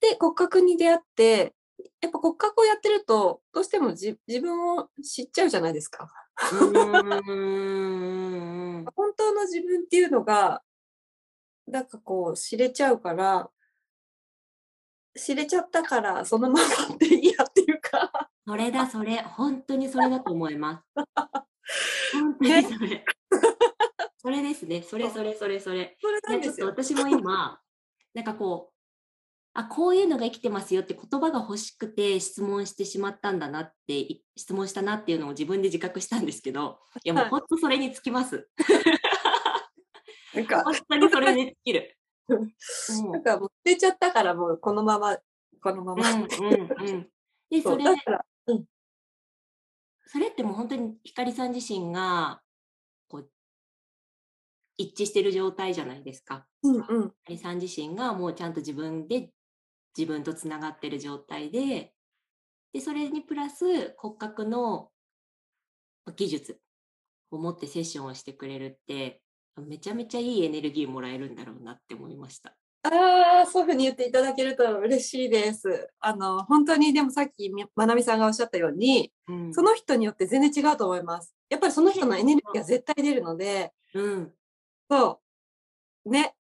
[0.00, 1.54] で、骨格に出会って、
[2.00, 6.10] やっぱ骨格をやってると、どうしても自分を知っちゃうじゃないですか。
[6.38, 6.72] 本
[9.16, 10.62] 当の自分っていうのが
[11.66, 13.48] なんかこう知れちゃうから
[15.16, 18.30] 知れちゃったからそのままでいいやっていうか。
[18.46, 19.16] それだそれ。
[19.22, 20.84] 本当にそれだと思います。
[22.12, 23.04] 本当にそれ、ね、
[24.26, 24.82] それですね。
[24.82, 25.96] それそれそれそれ。
[26.00, 26.66] それなんですよ。
[26.66, 27.60] 私も今
[28.12, 28.74] なんかこう
[29.52, 37.08] あこういうのが生きてますよって言葉が欲しくて質問してしまったんだなって質問したなっていうのを自分で自覚したんですけどい。
[37.08, 38.48] やもう本当それにつきます。
[40.34, 41.96] なんか本当にそれに尽きる。
[42.28, 45.16] なんかもう捨てちゃったからもうこのまま
[45.62, 46.10] このまま。
[46.10, 47.10] うんうんうん、
[47.48, 47.84] でそれ
[48.48, 48.64] うん、
[50.04, 52.42] それってもう本当に光さん自身が
[54.78, 56.46] 一致してる状態じゃないですか。
[56.62, 59.30] うんうん、光さん自身がもうちゃんと自分で
[59.96, 61.92] 自分とつながってる状態で
[62.72, 64.90] でそれにプラス骨格の
[66.14, 66.60] 技術
[67.30, 69.22] を持ってセッションをしてくれるって
[69.56, 72.54] めちゃめちゃいいエネルギーもらえるんだろうなって思いました。
[72.82, 75.88] ああ、そういうふうに言っていただけると嬉しいです。
[75.98, 81.34] あの、本当にでもさっきまなみさんがおっしゃったように、うん、その人によって全然違うと思います。
[81.48, 84.32] やっぱりその人のエネルギーが絶対出るので、うん、
[84.90, 85.20] そ
[86.04, 86.10] う。
[86.10, 86.34] ね。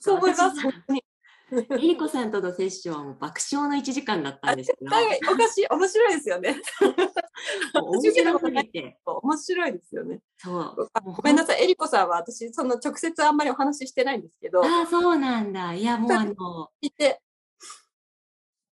[0.00, 1.04] そう思います、本当に。
[1.52, 4.90] えりこさんとのセッション爆笑の1時間だったんですけど。
[5.32, 6.56] おかしい、面白いですよね。
[7.74, 8.98] 面白すぎて。
[9.04, 10.20] 面白いですよね。
[10.38, 10.90] そう。
[11.12, 14.64] ごめんなさい、えりこさんは私、その直接あんまりお話ししてないんですけど。
[14.64, 15.74] ああ、そうなんだ。
[15.74, 17.20] いや、もうあの、いて。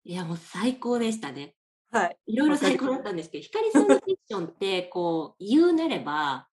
[0.05, 1.55] いや、もう最高でしたね。
[1.91, 2.19] はい。
[2.27, 6.49] いろいろ最高だったんですけど、ひかりさんのセッションって、こう、言うなれば、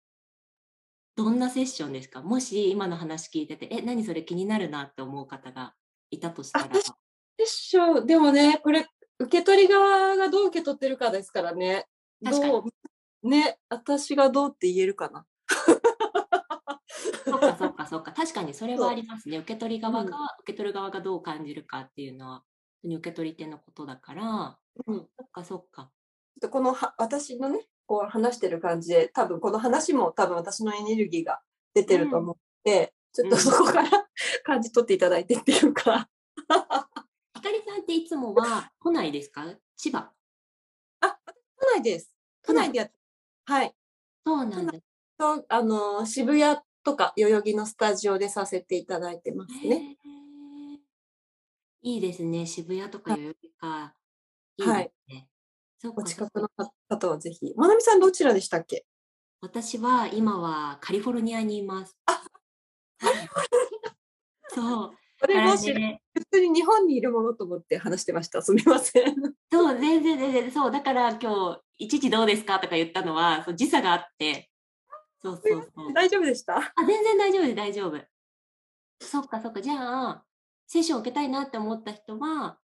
[1.16, 2.22] どんなセッションですか？
[2.22, 5.74] もし今の話聞いてて、え、何それ気になるなって思う方が
[6.10, 6.68] いたとしたら。
[7.36, 8.06] でしょう。
[8.06, 8.86] でもね、これ、
[9.18, 11.86] 受け取り側がどう受け取ってるかですからね。
[12.24, 13.30] 確かに。
[13.30, 15.26] ね、私がどうって言えるかな。
[17.24, 18.12] そっかそっかそっか。
[18.12, 19.38] 確かにそれはありますね。
[19.38, 22.44] 受け取り側が、うん、受け取る側がどう感じるかっていうのは、
[22.84, 25.90] 受け取り手のことだから、うん、そっかそっか。
[26.50, 31.40] このは私のね、こう話してる感じで、多分この話も多分私のエネルギーが
[31.74, 34.06] 出てると思って、ちょっとそこから
[34.44, 36.08] 感じ取っていただいてっていうか
[37.36, 39.44] ひかりさんっていつもは都内ですか？
[39.76, 40.12] 千葉
[41.00, 41.18] あ、
[41.60, 42.12] 都内です。
[42.42, 42.90] 都内でや
[43.46, 43.74] はい。
[44.26, 44.72] そうなんだ。
[45.18, 49.98] とあの渋谷とか代々木のスタジオでさせていただいてますね。
[51.82, 52.46] いいですね。
[52.46, 53.94] 渋谷とか代々木か。
[54.56, 54.92] いいね、はい。
[55.94, 56.48] お近くの
[56.88, 57.52] 方はぜひ。
[57.56, 58.86] まなみさんどちらでしたっけ？
[59.40, 61.96] 私は今はカリフォルニアにいます。
[62.06, 62.22] あ
[64.48, 64.90] そう。
[65.20, 68.42] それもし、ね、普通に日本にいるものと思って話してました。
[68.42, 69.14] すみません。
[69.50, 70.70] そう、全然全然、そう。
[70.70, 74.50] だから今日、一時どうですかとか言ったのは、そう時差があって、
[75.22, 75.92] そうそうそう。
[75.94, 76.58] 大丈夫でした？
[76.58, 78.00] あ、全然大丈夫です、大丈夫。
[79.00, 79.62] そっかそっか。
[79.62, 80.24] じゃあ、
[80.66, 82.58] セッション受けたいなって思った人は、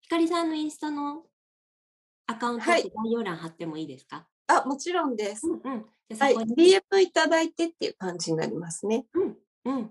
[0.00, 1.24] ひかりさんのインスタの
[2.32, 5.46] アカウント概要欄貼ってもいいですか、はい、あ、もちろんです。
[5.46, 5.86] うんうん。
[6.18, 9.06] はい、DM いただいてっていう感じになりますね。
[9.14, 9.90] うん、うん。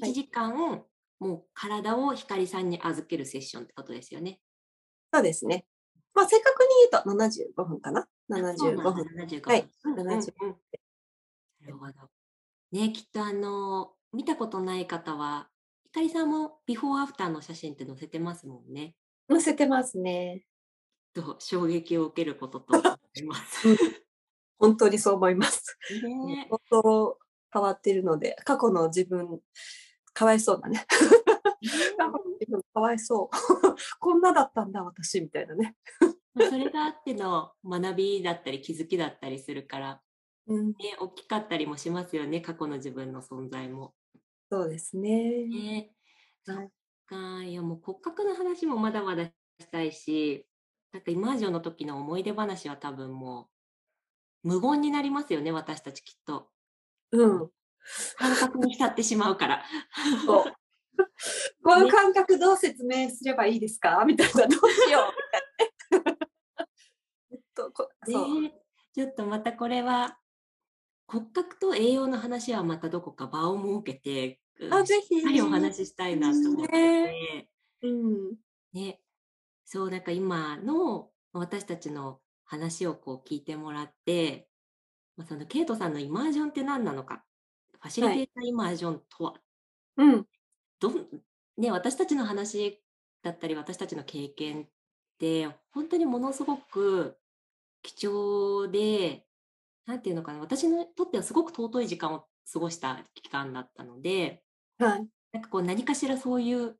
[0.00, 0.82] 1時間、はい、
[1.20, 4.40] もう体をひかりさんに預けるセッションってことですよね。
[5.12, 5.66] そうですね。
[6.14, 9.06] まあ、正確に言うと75分かな？75分。
[9.16, 9.52] 75分。
[9.52, 9.68] はい。
[9.84, 10.16] うんうんうん、な
[11.66, 11.92] るほど。
[12.72, 15.48] ね、きっとあの、見たことない方は、
[15.84, 18.94] ひかりさんもビフォーアフターの写真って載せてますもんね。
[19.28, 20.44] 載せてますね。
[21.14, 23.68] と衝撃を受けることと 思います。
[24.58, 25.76] 本当にそう思います。
[26.26, 27.18] ね、本当
[27.52, 29.40] 変わってるので、過去の自分、
[30.14, 30.86] かわいそうだね。
[32.72, 33.30] かわいそう。
[34.00, 35.76] こんなだったんだ、私、みたいなね。
[36.34, 40.02] それがあっての学びだったり気づきだったりするから、
[40.46, 43.94] うん、ね、大きかったりもしますよね、過去の自分の存在も。
[44.50, 45.46] そうですね。
[45.46, 45.94] ね
[46.44, 46.70] そっ
[47.06, 49.32] か、いやもう骨格の話もまだまだし
[49.70, 50.46] たいし、
[50.92, 53.48] なんかイマージョンの時の思い出話は多分も
[54.44, 56.48] う無言になりますよね、私たちきっと。
[57.12, 57.50] うん。
[58.16, 59.64] 感覚に浸ってしまうから。
[61.64, 64.02] この感覚どう説明すればいいですか？
[64.06, 66.28] みたいな、どうしようみたいな。
[68.94, 70.18] ちょっとまたこれは
[71.06, 74.40] 骨格と栄養の話はまたどこか場を設けて、
[74.70, 75.40] あぜひ。
[75.40, 77.48] お話ししたいなと思って、ね、
[77.82, 78.36] うん、
[78.72, 79.00] ね、
[79.72, 84.46] そうなんか今の私たちの話をこう聞いてもらって、
[85.16, 87.24] まあ、そのケイトさんのイマージョンって何なのか
[87.80, 89.38] ファシリテーターイマージョンとは、は
[90.04, 90.26] い、うん。
[90.78, 90.92] ど
[91.56, 92.82] ね、私たちの話
[93.22, 94.66] だったり私たちの経験っ
[95.18, 97.16] て本当にものすごく
[97.82, 99.24] 貴重で
[99.86, 104.42] なんていうのかな私にとってはすごく尊い時間を過ごした期間だったので、
[104.78, 106.76] はい、なんかこう何かしらそういう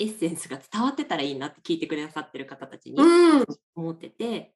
[0.00, 2.98] エッセンスが伝わってたらいいなって聞いてくださってる方たちに
[3.76, 4.54] 思ってて、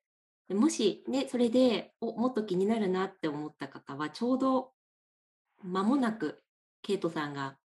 [0.48, 4.72] うん、もしねそれでおもっと気になるなって思った方はちょうど
[5.62, 6.42] 間もなく
[6.82, 7.56] ケイトさんが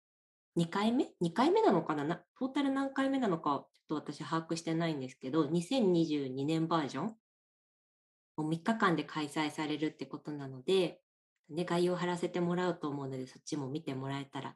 [0.58, 2.04] 2回目 ?2 回目なのかな？
[2.04, 3.50] なトータル何回目なのか
[3.88, 7.14] ちょっと私把握してないんですけど2022年バージョン？
[8.36, 11.00] を3日間で開催されるってことなので、
[11.50, 14.54] ね、概要を貼らせてもらうと思うのでそっちも見てもらえたら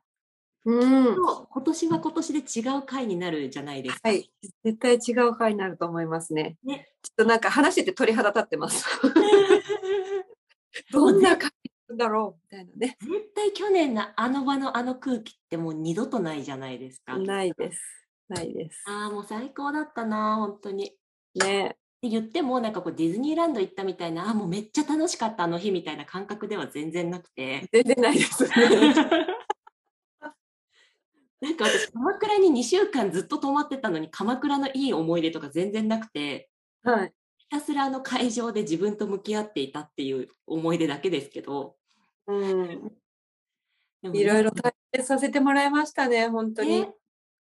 [0.66, 1.16] うん、
[1.50, 4.08] 今年は今年で違う回になるじゃないですか。
[4.08, 4.30] はい、
[4.64, 6.56] 絶対違う回になると思いますね。
[6.64, 8.86] ねちょっとなんか話してて鳥肌立ってます。
[10.90, 11.50] どんな回
[11.96, 12.96] だろうみたいなね。
[13.00, 17.18] 絶対去年のあの場のあの空気ってもう二度とないじゃないですか。
[17.18, 17.80] ないです。
[18.28, 18.82] ないです。
[18.86, 20.96] ああ、もう最高だったな、本当に。
[21.34, 21.70] ねっ
[22.04, 28.50] て言ってもなんかこうディズニーランド行ったみたいなあもうめっちゃ楽しかったあの日みたいな感覚では全然なくて全然ないです、ね、
[31.44, 36.48] なんか私、鎌倉に2週間ずっと泊まってたのに、鎌倉のいい思い出とか全然なくて、
[36.82, 41.76] はい、ひたすらあの会場で自分と向き合っていたっていう思い出だけですけど、
[42.26, 42.92] うん、
[44.14, 46.80] いろいろ体験させてもらいましたね、本当に。
[46.80, 46.94] ね、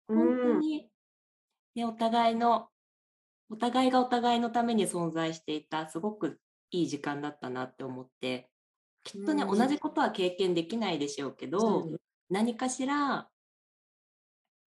[0.09, 0.89] 本当に、
[1.75, 2.67] ね、お互いの、
[3.49, 6.41] お互いがお互いのために存在していた、すごく
[6.71, 8.49] いい時間だったなって思って、
[9.05, 11.97] きっとね、うん、同じことは経験できないでしょうけど、うん、
[12.29, 13.29] 何かしら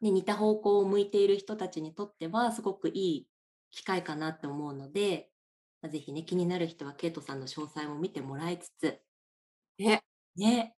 [0.01, 3.29] ね、似た方向を向いている人たちにとってはすごくいい
[3.71, 5.31] 機会かなって思うので、
[5.83, 8.99] まあ、ぜひね、気になる人はケイトさんの詳細も見てもらいつつ、
[9.79, 10.03] ね。
[10.37, 10.75] ね。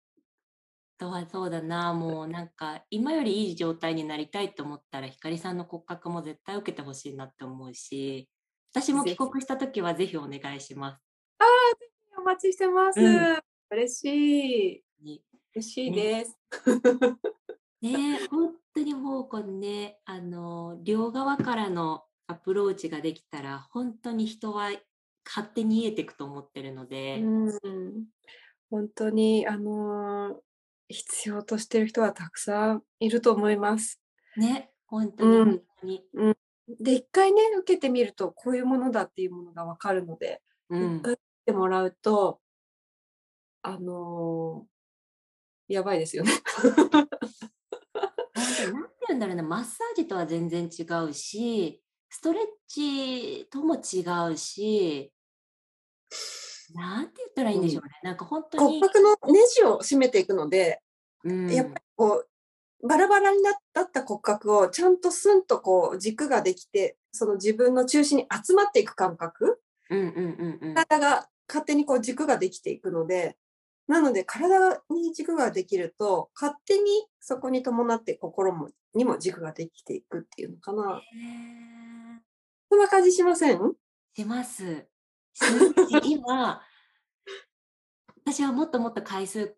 [0.98, 8.30] とはそうだな、もうなんか今よりいい状態になりたいと思ったら、ひかりさんの骨格も絶対受けてほしいなって思うし、
[8.74, 11.02] 私も帰国した時はぜひお願いします。
[11.40, 13.00] ああ、ぜひお待ちしてます。
[13.00, 13.40] うん、
[13.72, 15.24] 嬉しい。
[15.56, 16.38] 嬉しいです。
[16.66, 16.76] ね、
[17.82, 24.72] ね本当にもうこのね、あの、両側からのアプローチができたら、本当に人は
[25.26, 27.22] 勝手に癒えていくと思ってるので。
[27.22, 28.06] うん、
[28.70, 30.40] 本当に、あの、
[30.90, 34.00] 必要としてる人はたくさんいると思います。
[34.38, 35.38] ね、本当に。
[35.38, 36.38] 本当にうん、
[36.80, 42.40] で、一回ね、受けてみると、こういうものだっていうものがわかるので、うん、一回受けてもらうと、
[43.64, 46.32] あのー、やばいですよね。
[48.66, 55.12] なんでていうんだろうな、マッサージとは全然違うし、ストレッチとも違うし、
[56.74, 57.92] なんて言ったらいいんでしょうね。
[58.04, 58.80] うん、なんか本当に。
[58.80, 60.82] 骨格のネジを締めていくので、
[61.24, 63.54] うん、やっぱりこう、バラバラになっ
[63.92, 70.06] た骨格をちゃんとスンとこう軸ができて、その自分の中心に集まっていく感覚、うんうん
[70.62, 73.38] うんうん、体が勝手にこう軸ができていくので、
[73.88, 81.02] なので体に軸ができると、勝手にそこに伴って心もにも軸ができていくっていうのかな。
[82.70, 83.74] そんな感じしません？
[84.16, 84.88] します。
[86.04, 86.62] 今、
[88.26, 89.56] 私はもっともっと回数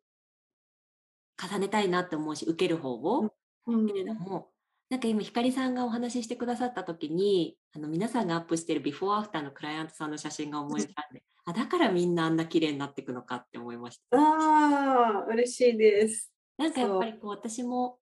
[1.41, 3.33] 重ねたいなって思うし、受ける方を。
[3.65, 4.51] うん、けれども、
[4.89, 14.17] なんか今、ひかりさんがお話ししてくださった時に、あの皆さんがアップしてるビフォーアフターのクライアントさんの写真が思い浮かんで、あだからみんなあんな綺麗になっていくのかって思いました。
[14.17, 16.31] ああ、嬉しいです。
[16.57, 17.97] なんかやっぱりこう私も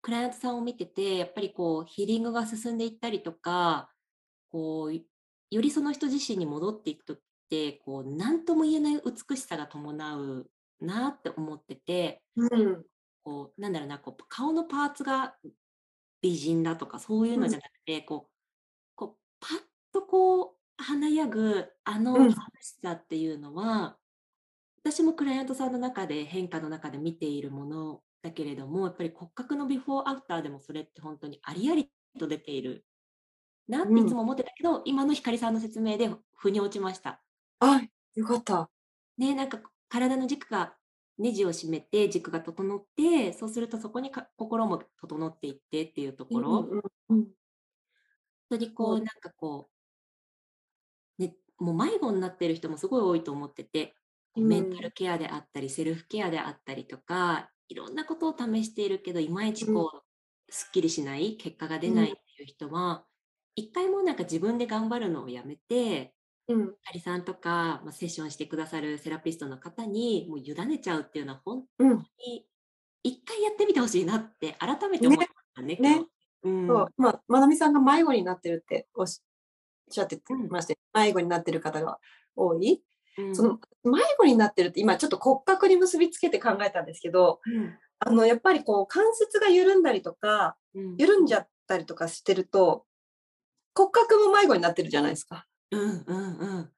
[0.00, 3.90] クライアントさんを見てて、やっぱりこうヒーリングが進んでいったりとか、
[4.50, 7.18] こうよりその人自身に戻っていくとっ
[7.50, 10.50] て、こう何とも言えない美しさが伴う
[10.80, 12.84] なって思ってて、うん、
[13.22, 15.34] こうなんだろうなこう顔のパーツが
[16.22, 18.32] 美人だとかそういうのじゃなくて、うん、こう
[18.94, 19.58] こうパッ
[19.92, 22.36] とこう華やぐあの美し
[22.82, 23.98] さっていうのは、
[24.84, 32.84] うん、私もクライアントさんの中で変化の中で見ているものだけれどもやっぱり骨格のビフォーアフターでもそれって本当にありありと出ている
[33.68, 37.20] なっていつも思ってたけど、うん、今の光さんの説明で腑に落ちました。
[37.60, 37.82] あ
[38.14, 38.70] よかった。
[39.18, 40.74] ねなんか体の軸が
[41.18, 47.26] ネジを締めて軸が整ってそうするとそこにか心も整っていってっていうところ、うんうんうん、本
[48.50, 49.77] 当にこう、なんかこう、ね、
[51.58, 53.94] もう迷子になってる人もすごい多いと思ってて、
[54.36, 63.04] メンタルケアであったりセルフケアであったりとかいろんなことを試しているけどいまいちこう、すっきりしない結果が出ないっていう人は、
[63.56, 66.14] 一回もなんか自分で頑張るのをやめて
[66.48, 72.46] うん、りさんとか、まあ、セッションしてくださるセラピストの方にもう委ねちゃうっていうのは本当に
[73.02, 75.76] 一回やってみてほしいなって改めて思いましたね。
[75.78, 75.98] ね。
[76.00, 76.06] ね
[76.44, 76.88] うん、そう。
[76.96, 80.20] まあ、まなみさんが迷子になってるっておっしゃって
[80.50, 81.98] まして、うん、迷子になってる方が
[82.36, 82.82] 多い。
[83.18, 90.56] うん、その迷子になってるって今ちょっと骨格に結びつけて考えたんですけど、うん、あのやっぱりこう関節が緩んだりとか、
[90.98, 92.84] 緩んじゃったりとかしてると
[93.78, 95.46] 骨格も迷子になってるじゃないですか。
[95.70, 96.70] うんうんうん。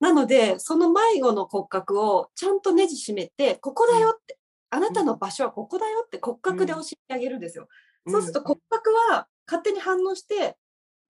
[0.00, 4.38] なので、その迷子の骨格をちゃんとネジ締めて、ここだよって、
[4.70, 7.68] あなたの場所はここだよって骨格で教えてあげるんですよ。
[8.06, 10.56] うん、そうすると骨格は勝手に反応して、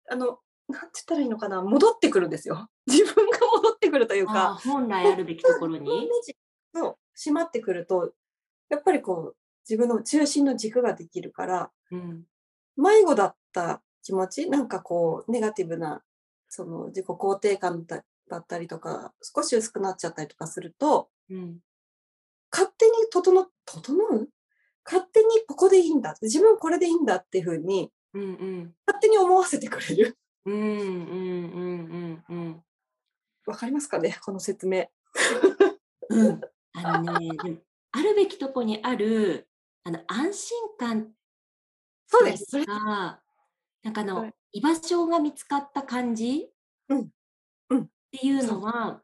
[0.09, 0.39] あの、
[0.73, 2.69] なんて言ったらいいのかな、戻ってくるんですよ。
[2.87, 4.55] 自分が戻ってくるというか。
[4.65, 6.09] 本来あるべきところに。
[6.09, 6.37] ネジ
[6.75, 8.13] の締まってくると、
[8.69, 9.37] やっぱりこう、
[9.69, 12.27] 自分の中心の軸ができるから、うん、
[12.77, 16.03] 迷子だった気持ち、なんかこう、ネガティブな
[16.49, 18.03] その自己肯定感だ
[18.37, 21.61] ったりとか、少し薄くなっちゃったりとかすると、うん、
[22.51, 24.29] 勝手に整、整う？
[24.85, 26.15] 勝手にここでいいんだ。
[26.21, 30.19] 自分これでいいんだっていうふうに、うんうん、勝手に思わせてくれる。
[30.45, 32.65] うんうんうんうんうん。
[33.47, 34.87] わかりますかねこの説明。
[36.11, 36.41] うん。
[36.75, 37.63] あのね、
[37.93, 39.49] あるべきとこにある、
[39.85, 41.13] あの、安心感
[42.13, 42.45] そうです。
[42.45, 46.51] そなんかあの、居場所が見つかった感じ
[46.89, 47.11] うん。
[47.71, 47.83] うん。
[47.85, 49.03] っていうのは、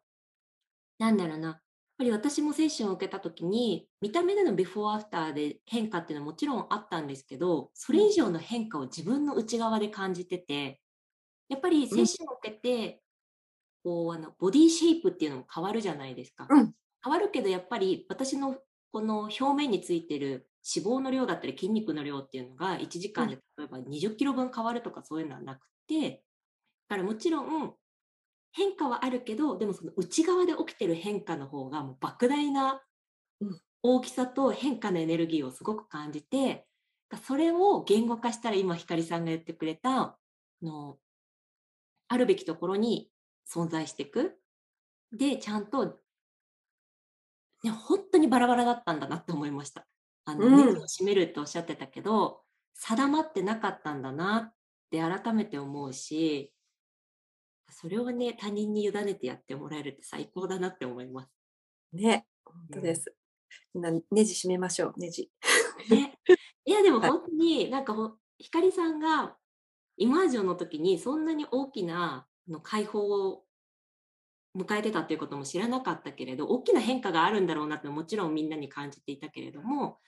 [0.98, 1.60] なんだろうな、やっ
[1.96, 10.82] ぱり私もセッションを受けた時に、見た目でのビフォーアフターで変化っていうのはもちろんあったんですけど、それ以上の変化を自分の内側で感じてて、
[11.48, 13.02] やっぱりセッションを受けて、
[13.82, 16.46] こう、あの、ボディシェイプっていうのも変わるじゃないですか。
[16.48, 16.74] うん。
[17.02, 18.56] 変わるけど、やっぱり私の
[18.92, 26.22] この表面についてる脂肪の量だったり筋肉の量っていうのが1時間で例えば20キロ分変わるとかそういうのはなくて、
[26.88, 27.74] だからもちろん
[28.52, 32.82] 変化はあるけど、でもその内側で起きてる変化の方がもう莫大な
[33.82, 36.66] 大きさと変化のエネルギーをすごく感じて、
[37.26, 40.18] それを言語化したら今光さんが言ってくれた
[40.62, 40.98] の
[42.08, 43.10] あるべきところに
[43.48, 44.38] 存在していく。
[45.12, 45.98] で、ちゃんと、
[47.64, 49.86] ね、本当にバラバラだったんだなって思いました。
[50.24, 52.42] あの、うん、を締めるっておっしゃってたけど、
[52.74, 54.52] 定まってなかったんだなっ
[54.90, 56.52] て改めて思うし、
[57.70, 61.30] それをね、他人に委ねてやってもらえるって最高だなって思います。
[61.92, 63.14] ね、本当です。
[63.74, 65.30] みんなネジ締めましょう、ネジ。
[65.90, 66.18] ね、
[66.64, 67.94] いや、でも 本当になんか
[68.38, 69.37] ひかりさんが
[69.98, 73.42] イマージョンの時にそんなに大きなの解放を
[74.56, 79.98] 迎えてたっていうことも知らなかったけれど大きな変化があるんだろうなってもちろんみんなに感じていたけれども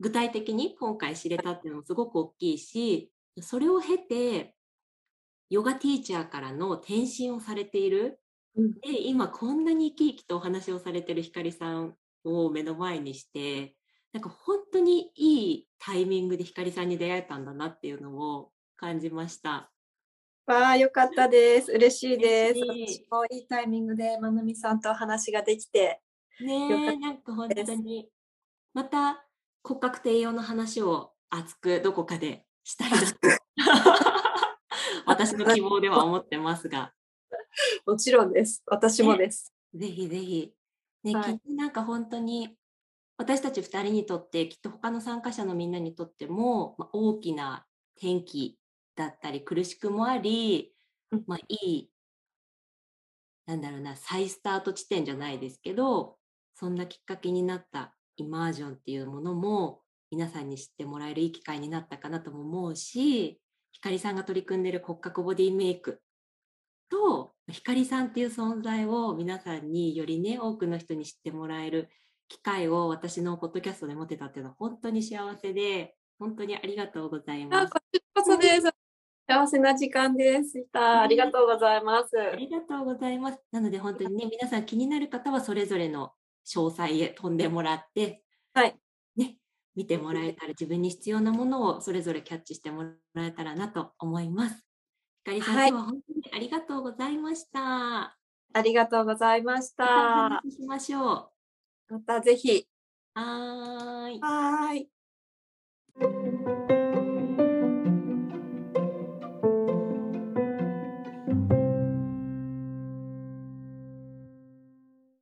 [0.00, 4.54] 具体的に今回知れたっていうのもすごく大きいし、それを経て、
[5.50, 8.20] ヨガティーチャーからの転身をされている。
[8.56, 13.74] うん、で、今こんなに生き生きとお話をされてるひかりさんを目の前にして、
[14.12, 19.70] なんか本当にいいタイミングでひかりさんに出会えたんだなっていうのを感じました。
[20.46, 21.72] わあ、よかったです。
[21.72, 22.60] 嬉しいです。
[22.60, 26.00] 私もいいタイミングでまなみさんとお話ができて。
[26.40, 28.08] ねなんか本当に。
[28.72, 29.26] また
[29.64, 32.96] 骨格低用の話を熱くどこかでしたいな
[35.06, 36.94] 私の希望では思ってますが。
[37.84, 38.62] もちろんです。
[38.66, 39.52] 私もです。
[39.74, 40.54] ね、ぜひぜひ。
[41.02, 42.56] ね、はい、きっとなんか本当に
[43.16, 47.66] 私たち2人にとってきっと他の参加者のみんなにとっても、まあ、大きな
[47.96, 48.57] 転機
[48.98, 50.72] だったり苦しくもあり、
[51.26, 51.90] まあ、いい
[53.46, 56.16] なんだろうな再スタート地点じゃないですけど
[56.54, 59.80] そんなきっかけになったイマージョンっていうものも
[60.10, 63.40] 皆さんに知ってもらえるいい機会になったかなとも思うし
[63.70, 66.02] ひかりさんが取り組んでる骨格ボディメイク
[66.90, 71.88] とひかりさんっていう存在を皆さんによりね多くの人に知ってもらえる
[72.28, 77.70] 機会を私のポッドキャストで持てたっていうのは本当に幸せで本当にありがとうございます。
[77.70, 78.77] こちらこそです。
[79.28, 81.02] 幸せな時間でした。
[81.02, 82.18] ありがとうございます。
[82.18, 83.38] ありがとうございます。
[83.52, 86.12] なので本当にね、 皆さん気になる方はそれぞれの
[86.46, 88.24] 詳細へ飛んでもらって、
[88.54, 88.74] はい。
[89.16, 89.36] ね、
[89.76, 94.64] 見てもらえたら自分に必要なものをそれぞれキャッチしてもらえたらなと思います。
[95.18, 98.16] ひかりさん、はい、今日は本当にありがとうございました。
[98.54, 99.84] ありがとうございました。
[99.84, 101.30] またしましょ
[101.90, 101.94] う。
[101.94, 102.66] またぜひ。
[103.12, 104.20] はーい。
[104.20, 104.76] はー
[106.74, 106.77] い。